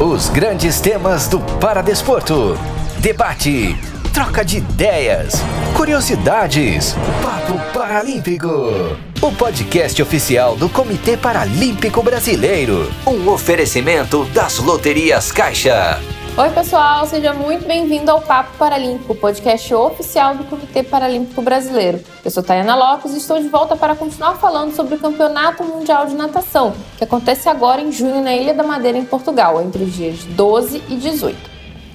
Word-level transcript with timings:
Os 0.00 0.28
grandes 0.28 0.80
temas 0.80 1.26
do 1.26 1.40
Paradesporto. 1.58 2.56
Debate, 3.00 3.76
troca 4.14 4.44
de 4.44 4.58
ideias, 4.58 5.34
curiosidades. 5.76 6.94
Papo 7.20 7.58
Paralímpico. 7.76 8.48
O 9.20 9.32
podcast 9.32 10.00
oficial 10.00 10.54
do 10.54 10.68
Comitê 10.68 11.16
Paralímpico 11.16 12.00
Brasileiro. 12.00 12.88
Um 13.04 13.28
oferecimento 13.28 14.24
das 14.26 14.58
loterias 14.58 15.32
Caixa. 15.32 15.98
Oi, 16.38 16.50
pessoal, 16.50 17.04
seja 17.04 17.34
muito 17.34 17.66
bem-vindo 17.66 18.08
ao 18.12 18.20
Papo 18.20 18.56
Paralímpico, 18.56 19.12
podcast 19.12 19.74
oficial 19.74 20.36
do 20.36 20.44
Comitê 20.44 20.84
Paralímpico 20.84 21.42
Brasileiro. 21.42 21.98
Eu 22.24 22.30
sou 22.30 22.44
Tayana 22.44 22.76
Lopes 22.76 23.12
e 23.12 23.18
estou 23.18 23.40
de 23.40 23.48
volta 23.48 23.74
para 23.74 23.96
continuar 23.96 24.36
falando 24.36 24.72
sobre 24.72 24.94
o 24.94 25.00
Campeonato 25.00 25.64
Mundial 25.64 26.06
de 26.06 26.14
Natação, 26.14 26.74
que 26.96 27.02
acontece 27.02 27.48
agora 27.48 27.80
em 27.80 27.90
junho 27.90 28.22
na 28.22 28.32
Ilha 28.36 28.54
da 28.54 28.62
Madeira, 28.62 28.96
em 28.96 29.04
Portugal, 29.04 29.60
entre 29.60 29.82
os 29.82 29.92
dias 29.92 30.22
12 30.22 30.80
e 30.88 30.94
18. 30.94 31.36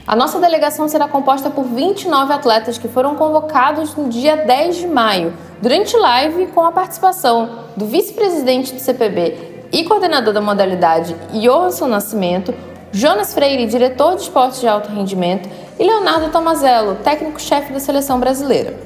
A 0.06 0.14
nossa 0.14 0.42
delegação 0.42 0.90
será 0.90 1.08
composta 1.08 1.50
por 1.50 1.64
29 1.64 2.34
atletas 2.34 2.78
que 2.78 2.90
foram 2.90 3.16
convocados 3.16 3.96
no 3.96 4.10
dia 4.10 4.36
10 4.36 4.76
de 4.76 4.88
maio, 4.88 5.34
durante 5.62 5.96
live 5.96 6.48
com 6.48 6.66
a 6.66 6.72
participação 6.74 7.60
do 7.78 7.86
vice-presidente 7.86 8.74
do 8.74 8.80
CPB 8.82 9.70
e 9.72 9.86
coordenador 9.86 10.34
da 10.34 10.42
modalidade, 10.42 11.16
Johansson 11.32 11.88
Nascimento, 11.88 12.54
Jonas 12.96 13.34
Freire, 13.34 13.66
diretor 13.66 14.16
de 14.16 14.22
esportes 14.22 14.62
de 14.62 14.68
alto 14.68 14.92
rendimento, 14.92 15.50
e 15.80 15.84
Leonardo 15.84 16.30
Tomazello, 16.30 16.94
técnico-chefe 17.04 17.74
da 17.74 17.80
seleção 17.80 18.20
brasileira. 18.20 18.80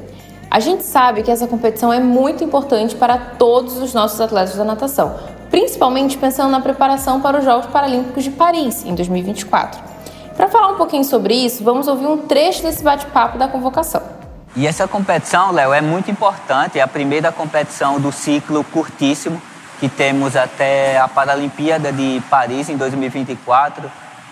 A 0.49 0.61
gente 0.61 0.83
sabe 0.83 1.23
que 1.23 1.29
essa 1.29 1.45
competição 1.45 1.91
é 1.91 1.99
muito 1.99 2.41
importante 2.41 2.95
para 2.95 3.17
todos 3.17 3.77
os 3.77 3.93
nossos 3.93 4.21
atletas 4.21 4.55
da 4.55 4.63
natação, 4.63 5.13
principalmente 5.51 6.17
pensando 6.17 6.49
na 6.49 6.61
preparação 6.61 7.19
para 7.19 7.39
os 7.39 7.43
Jogos 7.43 7.65
Paralímpicos 7.65 8.23
de 8.23 8.31
Paris, 8.31 8.85
em 8.85 8.95
2024. 8.95 9.77
Para 10.37 10.47
falar 10.47 10.69
um 10.69 10.77
pouquinho 10.77 11.03
sobre 11.03 11.33
isso, 11.33 11.61
vamos 11.61 11.89
ouvir 11.89 12.07
um 12.07 12.19
trecho 12.19 12.63
desse 12.63 12.81
bate-papo 12.81 13.37
da 13.37 13.49
convocação. 13.49 14.01
E 14.55 14.65
essa 14.65 14.87
competição, 14.87 15.51
Léo, 15.51 15.73
é 15.73 15.81
muito 15.81 16.09
importante. 16.09 16.79
É 16.79 16.81
a 16.81 16.87
primeira 16.87 17.29
competição 17.31 17.99
do 17.99 18.13
ciclo 18.13 18.63
curtíssimo 18.63 19.41
que 19.79 19.87
temos 19.87 20.35
até 20.35 20.97
a 20.97 21.07
Paralimpíada 21.07 21.91
de 21.91 22.21
Paris 22.29 22.69
em 22.69 22.77
2024. 22.77 23.89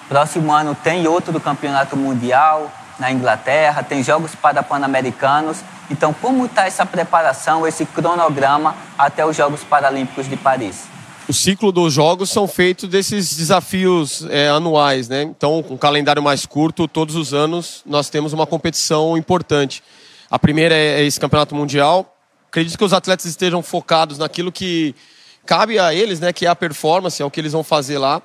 Próximo 0.07 0.51
ano 0.51 0.75
tem 0.75 1.07
outro 1.07 1.39
Campeonato 1.39 1.95
Mundial 1.95 2.71
na 2.99 3.11
Inglaterra, 3.11 3.83
tem 3.83 4.03
Jogos 4.03 4.31
Pan-Americanos. 4.35 5.57
Então, 5.89 6.13
como 6.13 6.45
está 6.45 6.65
essa 6.65 6.85
preparação, 6.85 7.67
esse 7.67 7.85
cronograma 7.85 8.75
até 8.97 9.25
os 9.25 9.35
Jogos 9.35 9.63
Paralímpicos 9.63 10.27
de 10.27 10.35
Paris? 10.35 10.83
O 11.27 11.33
ciclo 11.33 11.71
dos 11.71 11.91
jogos 11.91 12.29
são 12.29 12.47
feitos 12.47 12.87
desses 12.87 13.35
desafios 13.35 14.25
é, 14.29 14.47
anuais, 14.47 15.09
né? 15.09 15.23
Então, 15.23 15.63
com 15.63 15.73
um 15.73 15.77
calendário 15.77 16.21
mais 16.21 16.45
curto, 16.45 16.87
todos 16.87 17.15
os 17.15 17.33
anos 17.33 17.81
nós 17.83 18.09
temos 18.09 18.31
uma 18.31 18.45
competição 18.45 19.17
importante. 19.17 19.81
A 20.29 20.37
primeira 20.37 20.75
é 20.75 21.03
esse 21.03 21.19
campeonato 21.19 21.55
mundial. 21.55 22.15
Acredito 22.47 22.77
que 22.77 22.83
os 22.83 22.93
atletas 22.93 23.25
estejam 23.25 23.63
focados 23.63 24.19
naquilo 24.19 24.51
que 24.51 24.95
cabe 25.45 25.79
a 25.79 25.93
eles, 25.93 26.19
né, 26.19 26.33
que 26.33 26.45
é 26.45 26.49
a 26.49 26.55
performance, 26.55 27.21
é 27.21 27.25
o 27.25 27.31
que 27.31 27.39
eles 27.39 27.53
vão 27.53 27.63
fazer 27.63 27.97
lá. 27.97 28.21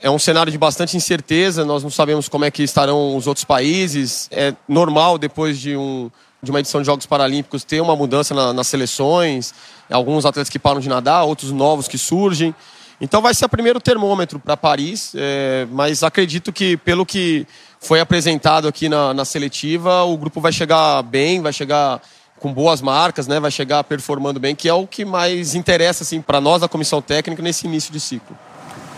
É 0.00 0.10
um 0.10 0.18
cenário 0.18 0.52
de 0.52 0.58
bastante 0.58 0.96
incerteza, 0.96 1.64
nós 1.64 1.82
não 1.82 1.90
sabemos 1.90 2.28
como 2.28 2.44
é 2.44 2.50
que 2.50 2.62
estarão 2.62 3.16
os 3.16 3.26
outros 3.26 3.44
países. 3.44 4.28
É 4.30 4.54
normal, 4.68 5.16
depois 5.16 5.58
de, 5.58 5.74
um, 5.76 6.10
de 6.42 6.50
uma 6.50 6.60
edição 6.60 6.80
de 6.82 6.86
Jogos 6.86 7.06
Paralímpicos, 7.06 7.64
ter 7.64 7.80
uma 7.80 7.96
mudança 7.96 8.34
na, 8.34 8.52
nas 8.52 8.66
seleções. 8.66 9.54
Alguns 9.90 10.26
atletas 10.26 10.50
que 10.50 10.58
param 10.58 10.80
de 10.80 10.88
nadar, 10.88 11.24
outros 11.24 11.50
novos 11.50 11.88
que 11.88 11.96
surgem. 11.96 12.54
Então 13.00 13.22
vai 13.22 13.34
ser 13.34 13.44
o 13.44 13.48
primeiro 13.48 13.80
termômetro 13.80 14.38
para 14.38 14.56
Paris, 14.56 15.12
é, 15.14 15.66
mas 15.70 16.02
acredito 16.02 16.52
que, 16.52 16.76
pelo 16.78 17.04
que 17.04 17.46
foi 17.78 18.00
apresentado 18.00 18.66
aqui 18.66 18.88
na, 18.88 19.12
na 19.12 19.24
seletiva, 19.24 20.02
o 20.04 20.16
grupo 20.16 20.40
vai 20.40 20.50
chegar 20.50 21.02
bem, 21.02 21.40
vai 21.40 21.52
chegar 21.52 22.00
com 22.46 22.52
boas 22.52 22.80
marcas, 22.80 23.26
né, 23.26 23.40
vai 23.40 23.50
chegar 23.50 23.82
performando 23.82 24.38
bem, 24.38 24.54
que 24.54 24.68
é 24.68 24.72
o 24.72 24.86
que 24.86 25.04
mais 25.04 25.56
interessa 25.56 26.04
assim 26.04 26.20
para 26.20 26.40
nós 26.40 26.60
da 26.60 26.68
comissão 26.68 27.02
técnica 27.02 27.42
nesse 27.42 27.66
início 27.66 27.92
de 27.92 27.98
ciclo. 27.98 28.38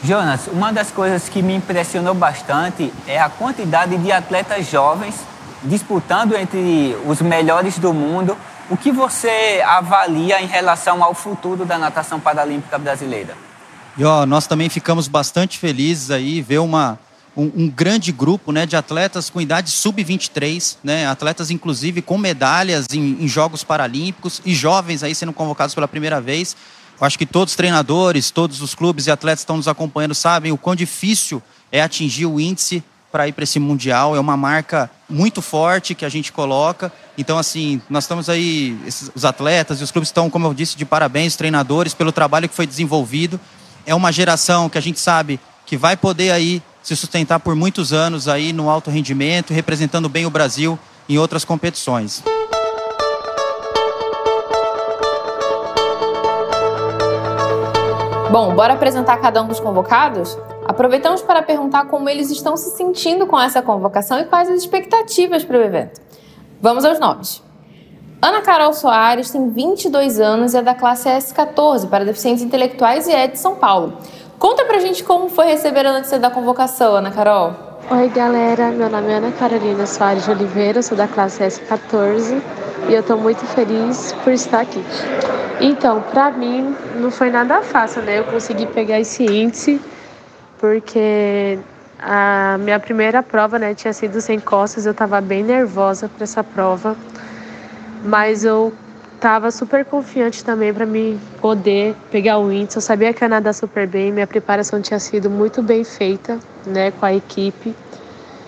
Jonas, 0.04 0.48
uma 0.48 0.70
das 0.70 0.91
coisas 0.91 1.31
que 1.31 1.41
me 1.41 1.54
impressionou 1.54 2.12
bastante 2.12 2.92
é 3.06 3.19
a 3.19 3.31
quantidade 3.31 3.97
de 3.97 4.12
atletas 4.12 4.70
jovens 4.70 5.14
disputando 5.62 6.37
entre 6.37 6.94
os 7.06 7.22
melhores 7.22 7.78
do 7.78 7.94
mundo. 7.94 8.37
O 8.69 8.76
que 8.76 8.92
você 8.92 9.62
avalia 9.66 10.42
em 10.42 10.47
relação 10.47 11.03
ao 11.03 11.14
futuro 11.14 11.64
da 11.64 11.78
natação 11.78 12.20
paralímpica 12.20 12.78
brasileira? 12.78 13.34
E 13.97 14.04
ó, 14.04 14.26
nós 14.26 14.47
também 14.47 14.69
ficamos 14.69 15.08
bastante 15.08 15.58
felizes 15.58 16.10
aí 16.10 16.42
ver 16.42 16.58
uma 16.58 16.98
um, 17.38 17.53
um, 17.54 17.69
grande 17.69 18.10
grupo 18.10 18.50
né, 18.50 18.66
de 18.66 18.75
atletas 18.75 19.31
com 19.31 19.41
idade 19.41 19.71
sub-23, 19.71 20.76
né, 20.82 21.06
atletas 21.06 21.53
inclusive 21.53 22.03
com 22.03 22.19
medalhas 22.19 22.88
em, 22.93 23.22
em, 23.22 23.28
Jogos 23.28 23.62
Paralímpicos 23.62 24.43
e 24.44 24.53
jovens 24.53 25.04
aí 25.04 25.15
sendo 25.15 25.32
convocados 25.32 25.72
pela 25.72 25.87
primeira 25.87 26.21
vez. 26.21 26.56
Eu 27.00 27.06
acho 27.06 27.16
que 27.16 27.25
todos 27.25 27.53
os 27.53 27.56
treinadores, 27.56 28.32
todos 28.32 28.60
os 28.60 28.75
clubes 28.75 29.06
e 29.06 29.10
atletas 29.12 29.41
que 29.41 29.44
estão 29.44 29.56
nos 29.56 29.69
acompanhando 29.69 30.16
sabem 30.16 30.50
o 30.50 30.59
quão 30.59 30.75
difícil 30.75 31.41
é 31.71 31.81
atingir 31.81 32.26
o 32.26 32.41
índice 32.41 32.82
para 33.12 33.28
ir 33.28 33.32
para 33.32 33.44
esse 33.44 33.60
Mundial. 33.60 34.16
É 34.16 34.20
uma 34.20 34.37
marca 34.37 34.91
muito 35.09 35.41
forte 35.41 35.94
que 35.94 36.05
a 36.05 36.09
gente 36.09 36.32
coloca. 36.32 36.93
Então, 37.16 37.38
assim, 37.38 37.81
nós 37.88 38.03
estamos 38.03 38.28
aí, 38.28 38.76
esses, 38.84 39.12
os 39.15 39.25
atletas 39.25 39.81
e 39.81 39.84
os 39.84 39.93
clubes 39.93 40.09
estão, 40.09 40.28
como 40.28 40.49
eu 40.49 40.53
disse, 40.53 40.76
de 40.76 40.84
parabéns, 40.84 41.34
os 41.34 41.37
treinadores, 41.37 41.94
pelo 41.94 42.10
trabalho 42.10 42.49
que 42.49 42.55
foi 42.55 42.66
desenvolvido. 42.66 43.38
É 43.87 43.94
uma 43.94 44.10
geração 44.10 44.69
que 44.69 44.76
a 44.76 44.81
gente 44.81 44.99
sabe 44.99 45.38
que 45.65 45.76
vai 45.76 45.97
poder 45.97 46.32
aí 46.32 46.60
se 46.88 46.97
sustentar 46.97 47.38
por 47.38 47.54
muitos 47.54 47.93
anos 47.93 48.28
aí 48.28 48.50
no 48.50 48.71
alto 48.71 48.91
rendimento, 48.91 49.53
representando 49.53 50.09
bem 50.09 50.25
o 50.25 50.31
Brasil 50.31 50.78
em 51.06 51.19
outras 51.19 51.44
competições. 51.44 52.22
Bom, 58.31 58.54
bora 58.54 58.72
apresentar 58.72 59.19
cada 59.19 59.43
um 59.43 59.49
dos 59.49 59.60
convocados? 59.60 60.38
Aproveitamos 60.66 61.21
para 61.21 61.43
perguntar 61.43 61.84
como 61.87 62.09
eles 62.09 62.31
estão 62.31 62.56
se 62.56 62.75
sentindo 62.75 63.26
com 63.26 63.38
essa 63.38 63.60
convocação 63.60 64.19
e 64.20 64.25
quais 64.25 64.49
as 64.49 64.60
expectativas 64.60 65.44
para 65.44 65.59
o 65.59 65.62
evento. 65.62 66.00
Vamos 66.59 66.87
aos 66.87 66.99
nomes. 66.99 67.43
Ana 68.22 68.41
Carol 68.41 68.72
Soares 68.72 69.31
tem 69.31 69.50
22 69.50 70.20
anos 70.20 70.55
e 70.55 70.56
é 70.56 70.62
da 70.62 70.75
classe 70.75 71.09
S14 71.09 71.87
para 71.88 72.05
deficientes 72.06 72.43
intelectuais 72.43 73.06
e 73.06 73.12
é 73.12 73.26
de 73.26 73.38
São 73.38 73.56
Paulo. 73.56 73.99
Conta 74.38 74.65
pra 74.65 74.78
gente 74.78 75.03
como 75.03 75.28
foi 75.28 75.47
receber 75.47 75.84
a 75.84 75.93
notícia 75.94 76.16
da 76.16 76.31
convocação, 76.31 76.94
Ana 76.94 77.10
Carol. 77.10 77.53
Oi, 77.91 78.09
galera. 78.09 78.71
Meu 78.71 78.88
nome 78.88 79.10
é 79.10 79.16
Ana 79.16 79.32
Carolina 79.32 79.84
Soares 79.84 80.25
de 80.25 80.31
Oliveira, 80.31 80.81
sou 80.81 80.97
da 80.97 81.09
classe 81.09 81.43
S14 81.43 82.41
e 82.88 82.94
eu 82.94 83.03
tô 83.03 83.16
muito 83.16 83.44
feliz 83.47 84.12
por 84.22 84.32
estar 84.32 84.60
aqui. 84.60 84.81
Então, 85.60 86.00
pra 86.03 86.31
mim, 86.31 86.76
não 86.94 87.10
foi 87.10 87.31
nada 87.31 87.62
fácil, 87.62 88.03
né? 88.03 88.21
Eu 88.21 88.25
consegui 88.25 88.66
pegar 88.66 89.00
esse 89.00 89.25
índice 89.25 89.81
porque 90.59 91.59
a 91.99 92.59
minha 92.60 92.78
primeira 92.78 93.25
prova, 93.25 93.59
né, 93.59 93.75
tinha 93.75 93.93
sido 93.93 94.20
sem 94.20 94.38
costas, 94.38 94.87
eu 94.87 94.94
tava 94.94 95.20
bem 95.20 95.43
nervosa 95.43 96.09
para 96.09 96.22
essa 96.22 96.44
prova, 96.44 96.97
mas 98.05 98.44
eu 98.44 98.72
Tava 99.20 99.50
super 99.50 99.84
confiante 99.84 100.44
também 100.44 100.72
para 100.72 100.86
me 100.86 101.18
poder 101.40 101.96
pegar 102.08 102.38
o 102.38 102.52
índice. 102.52 102.76
Eu 102.76 102.82
sabia 102.82 103.12
que 103.12 103.24
ia 103.24 103.28
nadar 103.28 103.52
super 103.52 103.84
bem, 103.84 104.12
minha 104.12 104.28
preparação 104.28 104.80
tinha 104.80 105.00
sido 105.00 105.28
muito 105.28 105.60
bem 105.60 105.82
feita, 105.82 106.38
né, 106.64 106.92
com 106.92 107.04
a 107.04 107.12
equipe. 107.12 107.74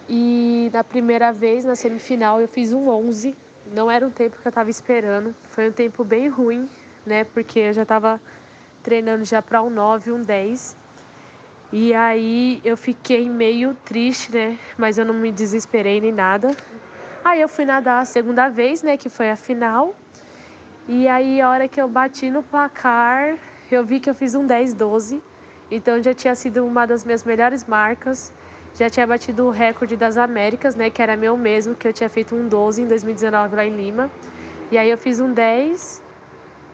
E 0.09 0.71
na 0.73 0.85
primeira 0.85 1.33
vez, 1.33 1.65
na 1.65 1.75
semifinal, 1.75 2.41
eu 2.41 2.47
fiz 2.47 2.73
um 2.73 2.89
11. 2.89 3.37
Não 3.67 3.91
era 3.91 4.07
um 4.07 4.11
tempo 4.11 4.39
que 4.39 4.47
eu 4.47 4.51
estava 4.51 4.71
esperando. 4.71 5.35
Foi 5.51 5.69
um 5.69 5.73
tempo 5.73 6.05
bem 6.05 6.29
ruim, 6.29 6.71
né, 7.05 7.25
porque 7.25 7.59
eu 7.59 7.73
já 7.73 7.83
estava 7.83 8.21
treinando 8.81 9.25
já 9.25 9.43
para 9.43 9.61
um 9.63 9.71
9, 9.71 10.13
um 10.13 10.23
10. 10.23 10.77
E 11.73 11.93
aí 11.95 12.61
eu 12.65 12.77
fiquei 12.77 13.29
meio 13.29 13.75
triste, 13.85 14.31
né, 14.31 14.57
mas 14.79 14.99
eu 14.99 15.05
não 15.05 15.15
me 15.15 15.33
desesperei 15.33 16.01
nem 16.01 16.13
nada. 16.13 16.57
Aí 17.25 17.41
eu 17.41 17.49
fui 17.49 17.65
nadar 17.65 18.03
a 18.03 18.05
segunda 18.05 18.49
vez, 18.49 18.85
né, 18.85 18.97
que 18.97 19.09
foi 19.09 19.31
a 19.31 19.37
final. 19.37 19.97
E 20.93 21.07
aí, 21.07 21.41
a 21.41 21.49
hora 21.49 21.69
que 21.69 21.81
eu 21.81 21.87
bati 21.87 22.29
no 22.31 22.43
placar, 22.43 23.39
eu 23.71 23.85
vi 23.85 24.01
que 24.01 24.11
eu 24.11 24.15
fiz 24.15 24.35
um 24.35 24.45
10-12. 24.45 25.21
Então, 25.71 26.03
já 26.03 26.13
tinha 26.13 26.35
sido 26.35 26.67
uma 26.67 26.85
das 26.85 27.05
minhas 27.05 27.23
melhores 27.23 27.65
marcas. 27.65 28.33
Já 28.75 28.91
tinha 28.91 29.07
batido 29.07 29.47
o 29.47 29.51
recorde 29.51 29.97
das 29.97 30.17
Américas, 30.17 30.75
né? 30.75 30.91
Que 30.91 31.01
era 31.01 31.17
meu 31.17 31.37
mesmo, 31.37 31.77
que 31.77 31.87
eu 31.87 31.93
tinha 31.93 32.09
feito 32.09 32.35
um 32.35 32.49
12 32.49 32.83
em 32.83 32.89
2019 32.89 33.55
lá 33.55 33.65
em 33.65 33.77
Lima. 33.77 34.11
E 34.73 34.77
aí, 34.77 34.91
eu 34.91 34.99
fiz 34.99 35.21
um 35.21 35.33
10. 35.33 36.03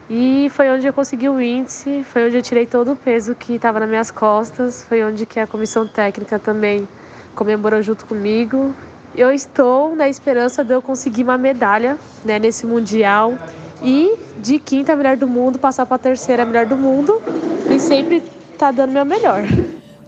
E 0.09 0.49
foi 0.49 0.67
onde 0.71 0.87
eu 0.87 0.93
consegui 0.93 1.29
o 1.29 1.39
índice, 1.39 2.03
foi 2.11 2.25
onde 2.25 2.37
eu 2.37 2.41
tirei 2.41 2.65
todo 2.65 2.93
o 2.93 2.95
peso 2.95 3.35
que 3.35 3.53
estava 3.53 3.79
nas 3.79 3.87
minhas 3.87 4.09
costas, 4.09 4.83
foi 4.89 5.03
onde 5.03 5.27
que 5.27 5.39
a 5.39 5.45
comissão 5.45 5.85
técnica 5.85 6.39
também 6.39 6.89
comemorou 7.35 7.83
junto 7.83 8.03
comigo. 8.07 8.73
Eu 9.15 9.31
estou 9.31 9.95
na 9.95 10.09
esperança 10.09 10.63
de 10.63 10.73
eu 10.73 10.81
conseguir 10.81 11.21
uma 11.21 11.37
medalha 11.37 11.99
né, 12.25 12.39
nesse 12.39 12.65
Mundial 12.65 13.37
e 13.81 14.17
de 14.37 14.59
quinta 14.59 14.95
melhor 14.95 15.17
do 15.17 15.27
mundo 15.27 15.59
passar 15.59 15.85
para 15.85 15.97
terceira 15.97 16.45
melhor 16.45 16.65
do 16.65 16.77
mundo 16.77 17.21
e 17.69 17.79
sempre 17.79 18.21
tá 18.57 18.71
dando 18.71 18.91
meu 18.91 19.05
melhor. 19.05 19.43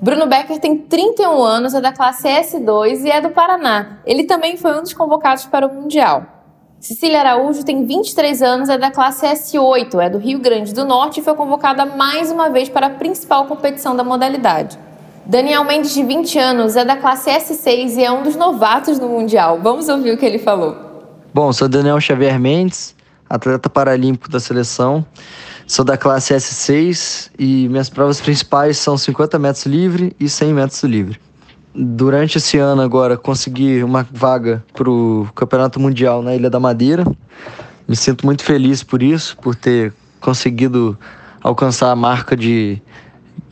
Bruno 0.01 0.27
Becker 0.27 0.59
tem 0.59 0.77
31 0.77 1.43
anos, 1.43 1.73
é 1.73 1.81
da 1.81 1.91
classe 1.91 2.27
S2 2.27 3.03
e 3.03 3.11
é 3.11 3.19
do 3.19 3.31
Paraná. 3.31 3.99
Ele 4.05 4.23
também 4.23 4.55
foi 4.55 4.77
um 4.77 4.81
dos 4.81 4.93
convocados 4.93 5.45
para 5.45 5.67
o 5.67 5.73
Mundial. 5.73 6.25
Cecília 6.79 7.19
Araújo 7.19 7.65
tem 7.65 7.85
23 7.85 8.41
anos, 8.41 8.69
é 8.69 8.77
da 8.77 8.89
classe 8.89 9.25
S8, 9.25 9.99
é 10.01 10.09
do 10.09 10.17
Rio 10.17 10.39
Grande 10.39 10.73
do 10.73 10.85
Norte 10.85 11.19
e 11.19 11.23
foi 11.23 11.35
convocada 11.35 11.85
mais 11.85 12.31
uma 12.31 12.49
vez 12.49 12.69
para 12.69 12.87
a 12.87 12.89
principal 12.89 13.45
competição 13.47 13.93
da 13.93 14.03
modalidade. 14.03 14.79
Daniel 15.25 15.65
Mendes, 15.65 15.93
de 15.93 16.01
20 16.01 16.39
anos, 16.39 16.75
é 16.77 16.85
da 16.85 16.95
classe 16.95 17.29
S6 17.29 17.97
e 17.97 18.03
é 18.03 18.09
um 18.09 18.23
dos 18.23 18.37
novatos 18.37 18.97
no 18.97 19.09
Mundial. 19.09 19.59
Vamos 19.61 19.89
ouvir 19.89 20.11
o 20.11 20.17
que 20.17 20.25
ele 20.25 20.39
falou. 20.39 20.75
Bom, 21.33 21.51
sou 21.51 21.67
Daniel 21.67 21.99
Xavier 21.99 22.39
Mendes, 22.39 22.95
atleta 23.29 23.69
paralímpico 23.69 24.29
da 24.29 24.39
seleção. 24.39 25.05
Sou 25.67 25.85
da 25.85 25.95
classe 25.95 26.33
S6 26.33 27.29
e 27.37 27.69
minhas 27.69 27.89
provas 27.89 28.19
principais 28.19 28.77
são 28.77 28.97
50 28.97 29.37
metros 29.37 29.65
livre 29.65 30.15
e 30.19 30.27
100 30.27 30.53
metros 30.53 30.83
livre. 30.83 31.19
Durante 31.75 32.39
esse 32.39 32.57
ano 32.57 32.81
agora 32.81 33.15
consegui 33.15 33.83
uma 33.83 34.05
vaga 34.11 34.63
para 34.73 34.89
o 34.89 35.27
Campeonato 35.35 35.79
Mundial 35.79 36.23
na 36.23 36.35
Ilha 36.35 36.49
da 36.49 36.59
Madeira. 36.59 37.05
Me 37.87 37.95
sinto 37.95 38.25
muito 38.25 38.43
feliz 38.43 38.81
por 38.81 39.03
isso, 39.03 39.37
por 39.37 39.55
ter 39.55 39.93
conseguido 40.19 40.97
alcançar 41.41 41.91
a 41.91 41.95
marca 41.95 42.35
de 42.35 42.81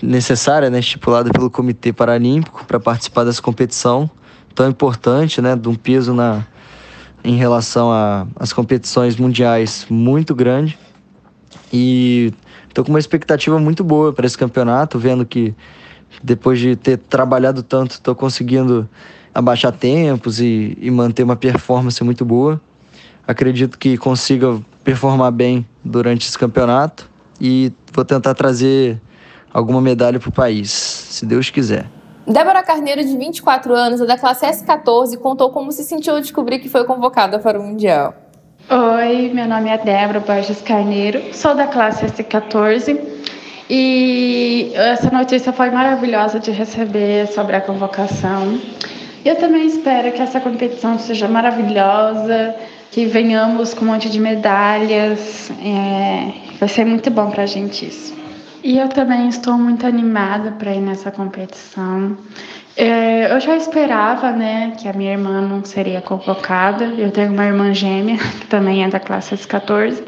necessária, 0.01 0.69
né, 0.69 0.79
estipulada 0.79 1.29
pelo 1.29 1.49
Comitê 1.49 1.93
Paralímpico 1.93 2.65
para 2.65 2.79
participar 2.79 3.23
dessa 3.23 3.41
competição 3.41 4.09
tão 4.53 4.67
importante, 4.67 5.39
né, 5.39 5.55
de 5.55 5.69
um 5.69 5.75
peso 5.75 6.13
na 6.13 6.45
em 7.23 7.35
relação 7.35 7.89
às 8.35 8.53
competições 8.53 9.15
mundiais 9.17 9.85
muito 9.89 10.33
grande. 10.33 10.77
E 11.71 12.33
estou 12.67 12.83
com 12.83 12.91
uma 12.91 12.99
expectativa 12.99 13.59
muito 13.59 13.83
boa 13.83 14.13
para 14.13 14.25
esse 14.25 14.37
campeonato, 14.37 14.97
vendo 14.97 15.25
que 15.25 15.53
depois 16.23 16.59
de 16.59 16.75
ter 16.75 16.97
trabalhado 16.97 17.61
tanto, 17.61 17.91
estou 17.91 18.15
conseguindo 18.15 18.87
abaixar 19.33 19.71
tempos 19.71 20.39
e, 20.39 20.77
e 20.79 20.89
manter 20.89 21.23
uma 21.23 21.35
performance 21.35 22.03
muito 22.03 22.25
boa. 22.25 22.59
Acredito 23.27 23.77
que 23.77 23.97
consiga 23.97 24.59
performar 24.83 25.31
bem 25.31 25.67
durante 25.83 26.27
esse 26.27 26.37
campeonato 26.37 27.09
e 27.39 27.71
vou 27.93 28.05
tentar 28.05 28.33
trazer 28.33 29.01
alguma 29.53 29.81
medalha 29.81 30.19
para 30.19 30.29
o 30.29 30.31
país, 30.31 30.71
se 30.71 31.25
Deus 31.25 31.49
quiser. 31.49 31.96
Débora 32.27 32.61
Carneiro, 32.61 33.01
de 33.05 33.17
24 33.17 33.73
anos, 33.73 34.01
é 34.01 34.05
da 34.05 34.17
classe 34.17 34.45
S14, 34.45 35.17
contou 35.17 35.49
como 35.49 35.71
se 35.71 35.81
sentiu 35.85 36.13
ao 36.13 36.19
descobrir 36.19 36.59
que 36.59 36.67
foi 36.67 36.83
convocada 36.83 37.39
para 37.39 37.57
o 37.57 37.63
Mundial. 37.63 38.13
Oi, 38.69 39.31
meu 39.33 39.47
nome 39.47 39.69
é 39.69 39.77
Débora 39.77 40.19
Borges 40.19 40.61
Carneiro, 40.61 41.33
sou 41.33 41.55
da 41.55 41.67
classe 41.67 42.05
S14 42.05 42.99
e 43.69 44.73
essa 44.75 45.09
notícia 45.09 45.53
foi 45.53 45.71
maravilhosa 45.71 46.37
de 46.37 46.51
receber 46.51 47.27
sobre 47.27 47.55
a 47.55 47.61
convocação. 47.61 48.59
Eu 49.23 49.37
também 49.37 49.65
espero 49.65 50.11
que 50.11 50.21
essa 50.21 50.41
competição 50.41 50.99
seja 50.99 51.29
maravilhosa, 51.29 52.53
que 52.91 53.05
venhamos 53.05 53.73
com 53.73 53.85
um 53.85 53.87
monte 53.87 54.09
de 54.09 54.19
medalhas. 54.19 55.49
É, 55.63 56.57
vai 56.59 56.67
ser 56.67 56.83
muito 56.83 57.09
bom 57.09 57.31
para 57.31 57.43
a 57.43 57.47
gente 57.47 57.87
isso. 57.87 58.16
E 58.63 58.77
eu 58.77 58.89
também 58.89 59.27
estou 59.29 59.53
muito 59.53 59.85
animada 59.85 60.51
para 60.51 60.73
ir 60.73 60.81
nessa 60.81 61.11
competição. 61.11 62.17
É, 62.75 63.31
eu 63.33 63.39
já 63.39 63.55
esperava, 63.55 64.31
né, 64.31 64.75
que 64.77 64.87
a 64.87 64.93
minha 64.93 65.11
irmã 65.11 65.41
não 65.41 65.63
seria 65.65 66.01
convocada. 66.01 66.85
Eu 66.85 67.11
tenho 67.11 67.31
uma 67.31 67.45
irmã 67.45 67.73
gêmea 67.73 68.17
que 68.39 68.47
também 68.47 68.83
é 68.83 68.87
da 68.87 68.99
classe 68.99 69.35
S14. 69.35 70.03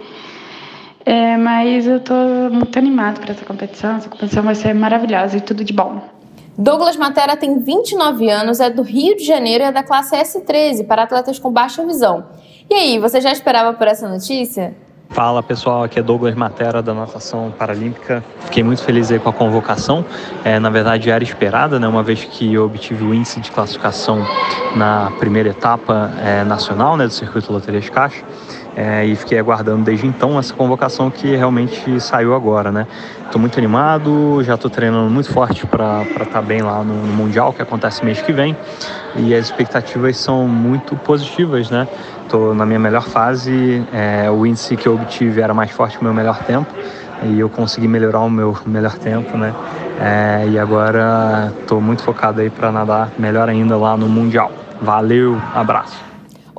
É, 1.05 1.37
mas 1.37 1.87
eu 1.87 1.97
estou 1.97 2.51
muito 2.51 2.77
animada 2.77 3.19
para 3.19 3.31
essa 3.31 3.45
competição. 3.45 3.97
Essa 3.97 4.09
competição 4.09 4.43
vai 4.43 4.55
ser 4.55 4.73
maravilhosa 4.75 5.37
e 5.37 5.41
tudo 5.41 5.63
de 5.63 5.73
bom. 5.73 6.01
Douglas 6.57 6.97
Matera 6.97 7.37
tem 7.37 7.57
29 7.59 8.29
anos, 8.29 8.59
é 8.59 8.69
do 8.69 8.81
Rio 8.81 9.15
de 9.15 9.23
Janeiro 9.23 9.63
e 9.63 9.67
é 9.67 9.71
da 9.71 9.81
classe 9.81 10.15
S13 10.15 10.85
para 10.85 11.03
atletas 11.03 11.39
com 11.39 11.49
baixa 11.49 11.85
visão. 11.85 12.27
E 12.69 12.73
aí, 12.73 12.99
você 12.99 13.21
já 13.21 13.31
esperava 13.31 13.73
por 13.73 13.87
essa 13.87 14.09
notícia? 14.09 14.75
Fala 15.19 15.43
pessoal, 15.43 15.83
aqui 15.83 15.99
é 15.99 16.01
Douglas 16.01 16.33
Matera 16.33 16.81
da 16.81 16.93
Natação 16.93 17.51
Paralímpica. 17.51 18.23
Fiquei 18.45 18.63
muito 18.63 18.81
feliz 18.81 19.11
aí 19.11 19.19
com 19.19 19.27
a 19.27 19.33
convocação. 19.33 20.05
É, 20.45 20.57
na 20.59 20.69
verdade 20.69 21.09
era 21.09 21.21
esperada, 21.21 21.77
né, 21.77 21.89
uma 21.89 22.01
vez 22.01 22.23
que 22.23 22.53
eu 22.53 22.63
obtive 22.63 23.03
o 23.03 23.13
índice 23.13 23.41
de 23.41 23.51
classificação 23.51 24.25
na 24.77 25.11
primeira 25.19 25.49
etapa 25.49 26.09
é, 26.23 26.45
nacional 26.45 26.95
né, 26.95 27.05
do 27.05 27.11
Circuito 27.11 27.51
Loterias 27.51 27.89
Caixa. 27.89 28.23
É, 28.81 29.05
e 29.05 29.13
fiquei 29.13 29.37
aguardando 29.37 29.83
desde 29.83 30.07
então 30.07 30.39
essa 30.39 30.53
convocação 30.53 31.11
que 31.11 31.35
realmente 31.35 31.99
saiu 31.99 32.33
agora, 32.33 32.71
né? 32.71 32.87
Estou 33.25 33.37
muito 33.37 33.59
animado, 33.59 34.41
já 34.41 34.55
estou 34.55 34.71
treinando 34.71 35.09
muito 35.09 35.29
forte 35.33 35.67
para 35.67 36.03
estar 36.03 36.25
tá 36.25 36.41
bem 36.41 36.61
lá 36.61 36.81
no, 36.81 36.93
no, 36.93 37.11
Mundial, 37.11 37.51
que 37.51 37.61
acontece 37.61 38.05
mês 38.05 38.21
que 38.21 38.31
vem, 38.31 38.55
e 39.17 39.35
as 39.35 39.47
expectativas 39.47 40.15
são 40.15 40.47
muito 40.47 40.95
positivas, 40.95 41.69
né? 41.69 41.89
Estou 42.23 42.55
na 42.55 42.65
minha 42.65 42.79
melhor 42.79 43.03
fase, 43.03 43.85
é, 43.91 44.31
o 44.31 44.45
índice 44.45 44.77
que 44.77 44.87
eu 44.87 44.93
obtive 44.93 45.41
era 45.41 45.53
mais 45.53 45.71
forte 45.71 45.97
que 45.97 46.01
o 46.01 46.05
meu 46.05 46.13
melhor 46.13 46.37
tempo, 46.45 46.73
e 47.23 47.37
eu 47.37 47.49
consegui 47.49 47.87
melhorar 47.89 48.21
o 48.21 48.29
meu 48.29 48.57
melhor 48.65 48.93
tempo, 48.93 49.37
né? 49.37 49.53
É, 49.99 50.47
e 50.47 50.57
agora 50.57 51.51
estou 51.59 51.81
muito 51.81 52.01
focado 52.01 52.39
aí 52.39 52.49
para 52.49 52.71
nadar 52.71 53.11
melhor 53.19 53.49
ainda 53.49 53.75
lá 53.75 53.97
no 53.97 54.07
Mundial. 54.07 54.49
Valeu, 54.81 55.37
abraço! 55.53 56.08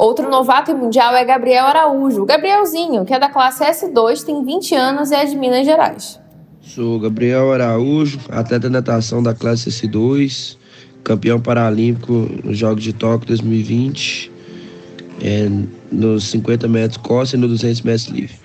Outro 0.01 0.31
novato 0.31 0.75
mundial 0.75 1.15
é 1.15 1.23
Gabriel 1.23 1.67
Araújo. 1.67 2.25
Gabrielzinho, 2.25 3.05
que 3.05 3.13
é 3.13 3.19
da 3.19 3.29
classe 3.29 3.63
S2, 3.63 4.25
tem 4.25 4.43
20 4.43 4.75
anos 4.75 5.11
e 5.11 5.15
é 5.15 5.27
de 5.27 5.37
Minas 5.37 5.67
Gerais. 5.67 6.19
Sou 6.63 6.99
Gabriel 6.99 7.53
Araújo, 7.53 8.19
atleta 8.31 8.67
de 8.67 8.73
natação 8.73 9.23
da 9.23 9.35
classe 9.35 9.69
S2, 9.69 10.57
campeão 11.05 11.39
paralímpico 11.39 12.15
nos 12.43 12.57
Jogos 12.57 12.83
de 12.83 12.95
Tóquio 12.95 13.29
2020, 13.29 14.33
é, 15.23 15.51
nos 15.93 16.31
50 16.31 16.67
metros 16.67 16.97
costa 16.97 17.37
e 17.37 17.39
nos 17.39 17.51
200 17.51 17.83
metros 17.83 18.07
livre. 18.07 18.37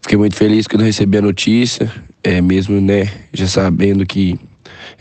Fiquei 0.00 0.16
muito 0.16 0.36
feliz 0.36 0.68
quando 0.68 0.82
recebi 0.82 1.18
a 1.18 1.22
notícia, 1.22 1.90
é, 2.22 2.40
mesmo 2.40 2.80
né, 2.80 3.10
já 3.32 3.48
sabendo 3.48 4.06
que 4.06 4.38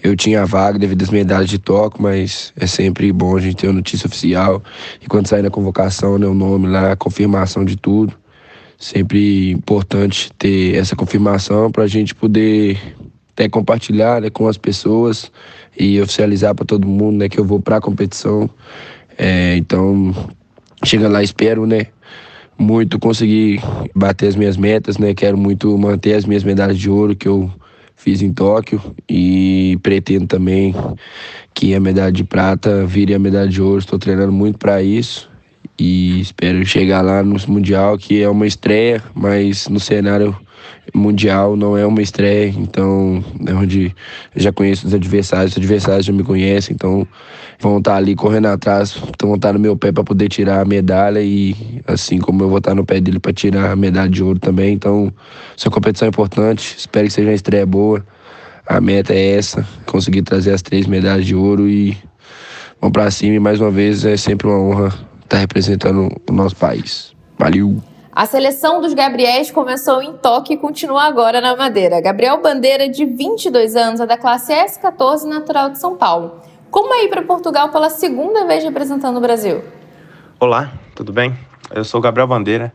eu 0.04 0.18
tinha 0.18 0.46
vaga 0.46 0.78
devido 0.78 1.02
às 1.02 1.10
medalhas 1.10 1.50
de 1.50 1.58
toque, 1.58 2.02
mas 2.02 2.52
é 2.58 2.68
sempre 2.68 3.10
bom 3.14 3.38
a 3.38 3.40
gente 3.40 3.56
ter 3.56 3.70
a 3.70 3.74
notícia 3.74 4.06
oficial. 4.06 4.62
E 5.02 5.08
quando 5.08 5.28
sair 5.28 5.42
na 5.42 5.50
convocação, 5.50 6.18
né, 6.18 6.28
o 6.28 6.34
nome 6.34 6.68
lá, 6.68 6.92
a 6.92 6.96
confirmação 6.98 7.64
de 7.64 7.78
tudo. 7.78 8.14
Sempre 8.78 9.52
importante 9.52 10.30
ter 10.34 10.76
essa 10.76 10.94
confirmação 10.94 11.72
para 11.72 11.86
a 11.86 11.88
gente 11.88 12.14
poder 12.14 12.78
até 13.32 13.48
compartilhar 13.48 14.22
né, 14.22 14.30
com 14.30 14.46
as 14.46 14.58
pessoas 14.58 15.32
e 15.80 16.02
oficializar 16.02 16.54
para 16.54 16.66
todo 16.66 16.86
mundo 16.86 17.20
né, 17.20 17.30
que 17.30 17.40
eu 17.40 17.46
vou 17.46 17.62
para 17.62 17.78
a 17.78 17.82
competição. 17.82 18.50
É, 19.18 19.56
então, 19.56 20.14
chega 20.84 21.08
lá, 21.08 21.24
espero, 21.24 21.66
né? 21.66 21.88
Muito 22.58 23.00
conseguir 23.00 23.62
bater 23.96 24.28
as 24.28 24.36
minhas 24.36 24.58
metas, 24.58 24.98
né? 24.98 25.14
Quero 25.14 25.38
muito 25.38 25.78
manter 25.78 26.16
as 26.16 26.26
minhas 26.26 26.44
medalhas 26.44 26.78
de 26.78 26.90
ouro 26.90 27.16
que 27.16 27.28
eu 27.28 27.50
fiz 28.04 28.22
em 28.22 28.34
Tóquio 28.34 28.82
e 29.08 29.80
pretendo 29.82 30.28
também 30.28 30.76
que 31.54 31.74
a 31.74 31.80
medalha 31.80 32.12
de 32.12 32.26
prata 32.26 32.86
vire 32.86 33.14
a 33.14 33.20
medalha 33.20 33.48
de 33.48 33.62
ouro. 33.62 33.80
Estou 33.80 33.98
treinando 33.98 34.34
muito 34.34 34.60
para 34.60 34.84
isso 34.84 35.30
e 35.80 36.20
espero 36.20 36.66
chegar 36.66 37.02
lá 37.02 37.24
no 37.24 37.38
Mundial, 37.48 37.98
que 37.98 38.22
é 38.22 38.28
uma 38.28 38.46
estreia, 38.46 39.02
mas 39.16 39.70
no 39.70 39.80
cenário 39.80 40.36
mundial 40.94 41.56
não 41.56 41.78
é 41.78 41.86
uma 41.86 42.02
estreia, 42.02 42.50
então 42.50 43.24
é 43.48 43.54
onde 43.54 43.96
eu 44.36 44.42
já 44.42 44.52
conheço 44.52 44.88
os 44.88 44.94
adversários, 44.94 45.52
os 45.52 45.58
adversários 45.58 46.06
já 46.06 46.14
me 46.14 46.24
conhecem, 46.24 46.74
então 46.74 47.08
vão 47.60 47.78
estar 47.78 47.96
ali 47.96 48.16
correndo 48.16 48.48
atrás, 48.48 48.98
vão 49.22 49.36
estar 49.36 49.54
no 49.54 49.60
meu 49.60 49.78
pé 49.78 49.92
para 49.92 50.04
poder 50.04 50.28
tirar 50.28 50.62
a 50.62 50.66
medalha 50.66 51.22
e 51.22 51.56
assim 51.88 52.20
como 52.20 52.44
eu 52.44 52.50
vou 52.50 52.58
estar 52.58 52.76
no 52.76 52.86
pé 52.86 53.00
dele 53.00 53.20
para 53.20 53.32
tirar 53.32 53.72
a 53.72 53.76
medalha 53.76 54.10
de 54.10 54.24
ouro 54.24 54.40
também, 54.40 54.74
então 54.74 55.14
essa 55.58 55.70
competição 55.70 56.08
é 56.08 56.10
importante, 56.10 56.76
espero 56.78 57.08
que 57.08 57.14
seja 57.14 57.30
uma 57.30 57.36
estreia 57.36 57.66
boa. 57.66 58.04
A 58.66 58.80
meta 58.80 59.14
é 59.14 59.36
essa, 59.36 59.68
conseguir 59.86 60.22
trazer 60.22 60.54
as 60.54 60.62
três 60.62 60.88
medalhas 60.88 61.26
de 61.26 61.36
ouro 61.36 61.68
e 61.68 61.98
vamos 62.80 62.94
para 62.94 63.12
cima 63.12 63.36
e 63.36 63.40
mais 63.40 63.60
uma 63.60 63.70
vez 63.70 64.06
é 64.06 64.16
sempre 64.16 64.48
uma 64.48 64.58
honra 64.58 64.94
estar 65.22 65.38
representando 65.40 66.10
o 66.30 66.34
nosso 66.34 66.56
país. 66.56 67.14
Valeu! 67.38 67.93
A 68.16 68.28
seleção 68.28 68.80
dos 68.80 68.94
Gabriéis 68.94 69.50
começou 69.50 70.00
em 70.00 70.14
Tóquio 70.14 70.54
e 70.54 70.58
continua 70.58 71.02
agora 71.02 71.42
na 71.42 71.56
Madeira. 71.56 72.00
Gabriel 72.00 72.40
Bandeira, 72.40 72.88
de 72.88 73.06
22 73.06 73.76
anos, 73.76 74.00
é 74.00 74.06
da 74.06 74.16
classe 74.16 74.54
S14 74.54 75.24
natural 75.24 75.72
de 75.72 75.80
São 75.80 75.98
Paulo. 75.98 76.40
Como 76.70 76.94
é 76.94 77.06
ir 77.06 77.10
para 77.10 77.24
Portugal 77.24 77.70
pela 77.70 77.90
segunda 77.90 78.46
vez 78.46 78.64
representando 78.64 79.18
o 79.18 79.20
Brasil? 79.20 79.64
Olá, 80.40 80.72
tudo 80.94 81.12
bem? 81.12 81.36
Eu 81.74 81.84
sou 81.84 82.00
Gabriel 82.00 82.28
Bandeira. 82.28 82.72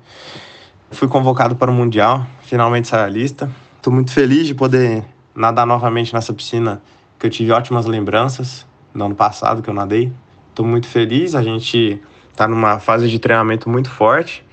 Fui 0.91 1.07
convocado 1.07 1.55
para 1.55 1.71
o 1.71 1.75
Mundial, 1.75 2.27
finalmente 2.43 2.89
saí 2.89 3.05
a 3.05 3.09
lista. 3.09 3.49
Estou 3.77 3.93
muito 3.93 4.11
feliz 4.11 4.45
de 4.45 4.57
poder 4.57 5.05
nadar 5.37 5.65
novamente 5.65 6.13
nessa 6.13 6.33
piscina 6.33 6.83
que 7.17 7.29
eu 7.29 7.31
tive 7.31 7.53
ótimas 7.53 7.87
lembranças 7.87 8.67
no 8.93 9.05
ano 9.05 9.15
passado 9.15 9.63
que 9.63 9.71
eu 9.71 9.75
nadei. 9.75 10.13
Estou 10.51 10.67
muito 10.67 10.89
feliz, 10.89 11.37
a 11.37 11.43
gente 11.45 12.03
está 12.29 12.49
numa 12.49 12.81
fase 12.81 13.09
de 13.09 13.21
treinamento 13.21 13.71
muito 13.71 13.89
forte 13.89 14.48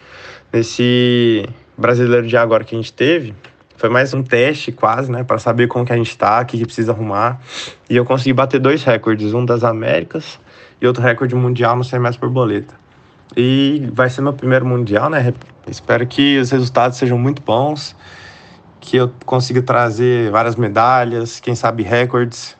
esse 0.60 1.48
brasileiro 1.78 2.28
de 2.28 2.38
agora 2.38 2.64
que 2.64 2.76
a 2.76 2.78
gente 2.78 2.94
teve, 2.94 3.34
Foi 3.78 3.90
mais 3.90 4.14
um 4.14 4.24
teste 4.24 4.72
quase, 4.72 5.12
né, 5.12 5.22
para 5.26 5.38
saber 5.38 5.68
como 5.68 5.86
que 5.86 5.92
a 5.92 5.98
gente 5.98 6.10
está, 6.10 6.42
o 6.42 6.46
que, 6.46 6.58
que 6.58 6.66
precisa 6.66 6.94
arrumar. 6.94 7.42
E 7.90 7.96
eu 7.98 8.06
consegui 8.06 8.32
bater 8.32 8.58
dois 8.58 8.82
recordes, 8.86 9.34
um 9.34 9.46
das 9.46 9.66
Américas 9.66 10.40
e 10.82 10.88
outro 10.88 11.04
recorde 11.04 11.36
mundial 11.36 11.76
no 11.76 11.84
100 11.84 12.00
metros 12.00 12.18
por 12.18 12.30
boleta. 12.30 12.74
E 13.36 13.90
vai 13.92 14.10
ser 14.10 14.22
meu 14.22 14.32
primeiro 14.32 14.66
mundial, 14.66 15.10
né? 15.10 15.34
Espero 15.68 16.08
que 16.08 16.40
os 16.40 16.52
resultados 16.52 16.98
sejam 16.98 17.18
muito 17.18 17.42
bons, 17.42 17.94
que 18.80 18.96
eu 18.96 19.12
consiga 19.26 19.62
trazer 19.62 20.32
várias 20.32 20.56
medalhas, 20.56 21.42
quem 21.42 21.54
sabe 21.54 21.84
recordes. 21.84 22.56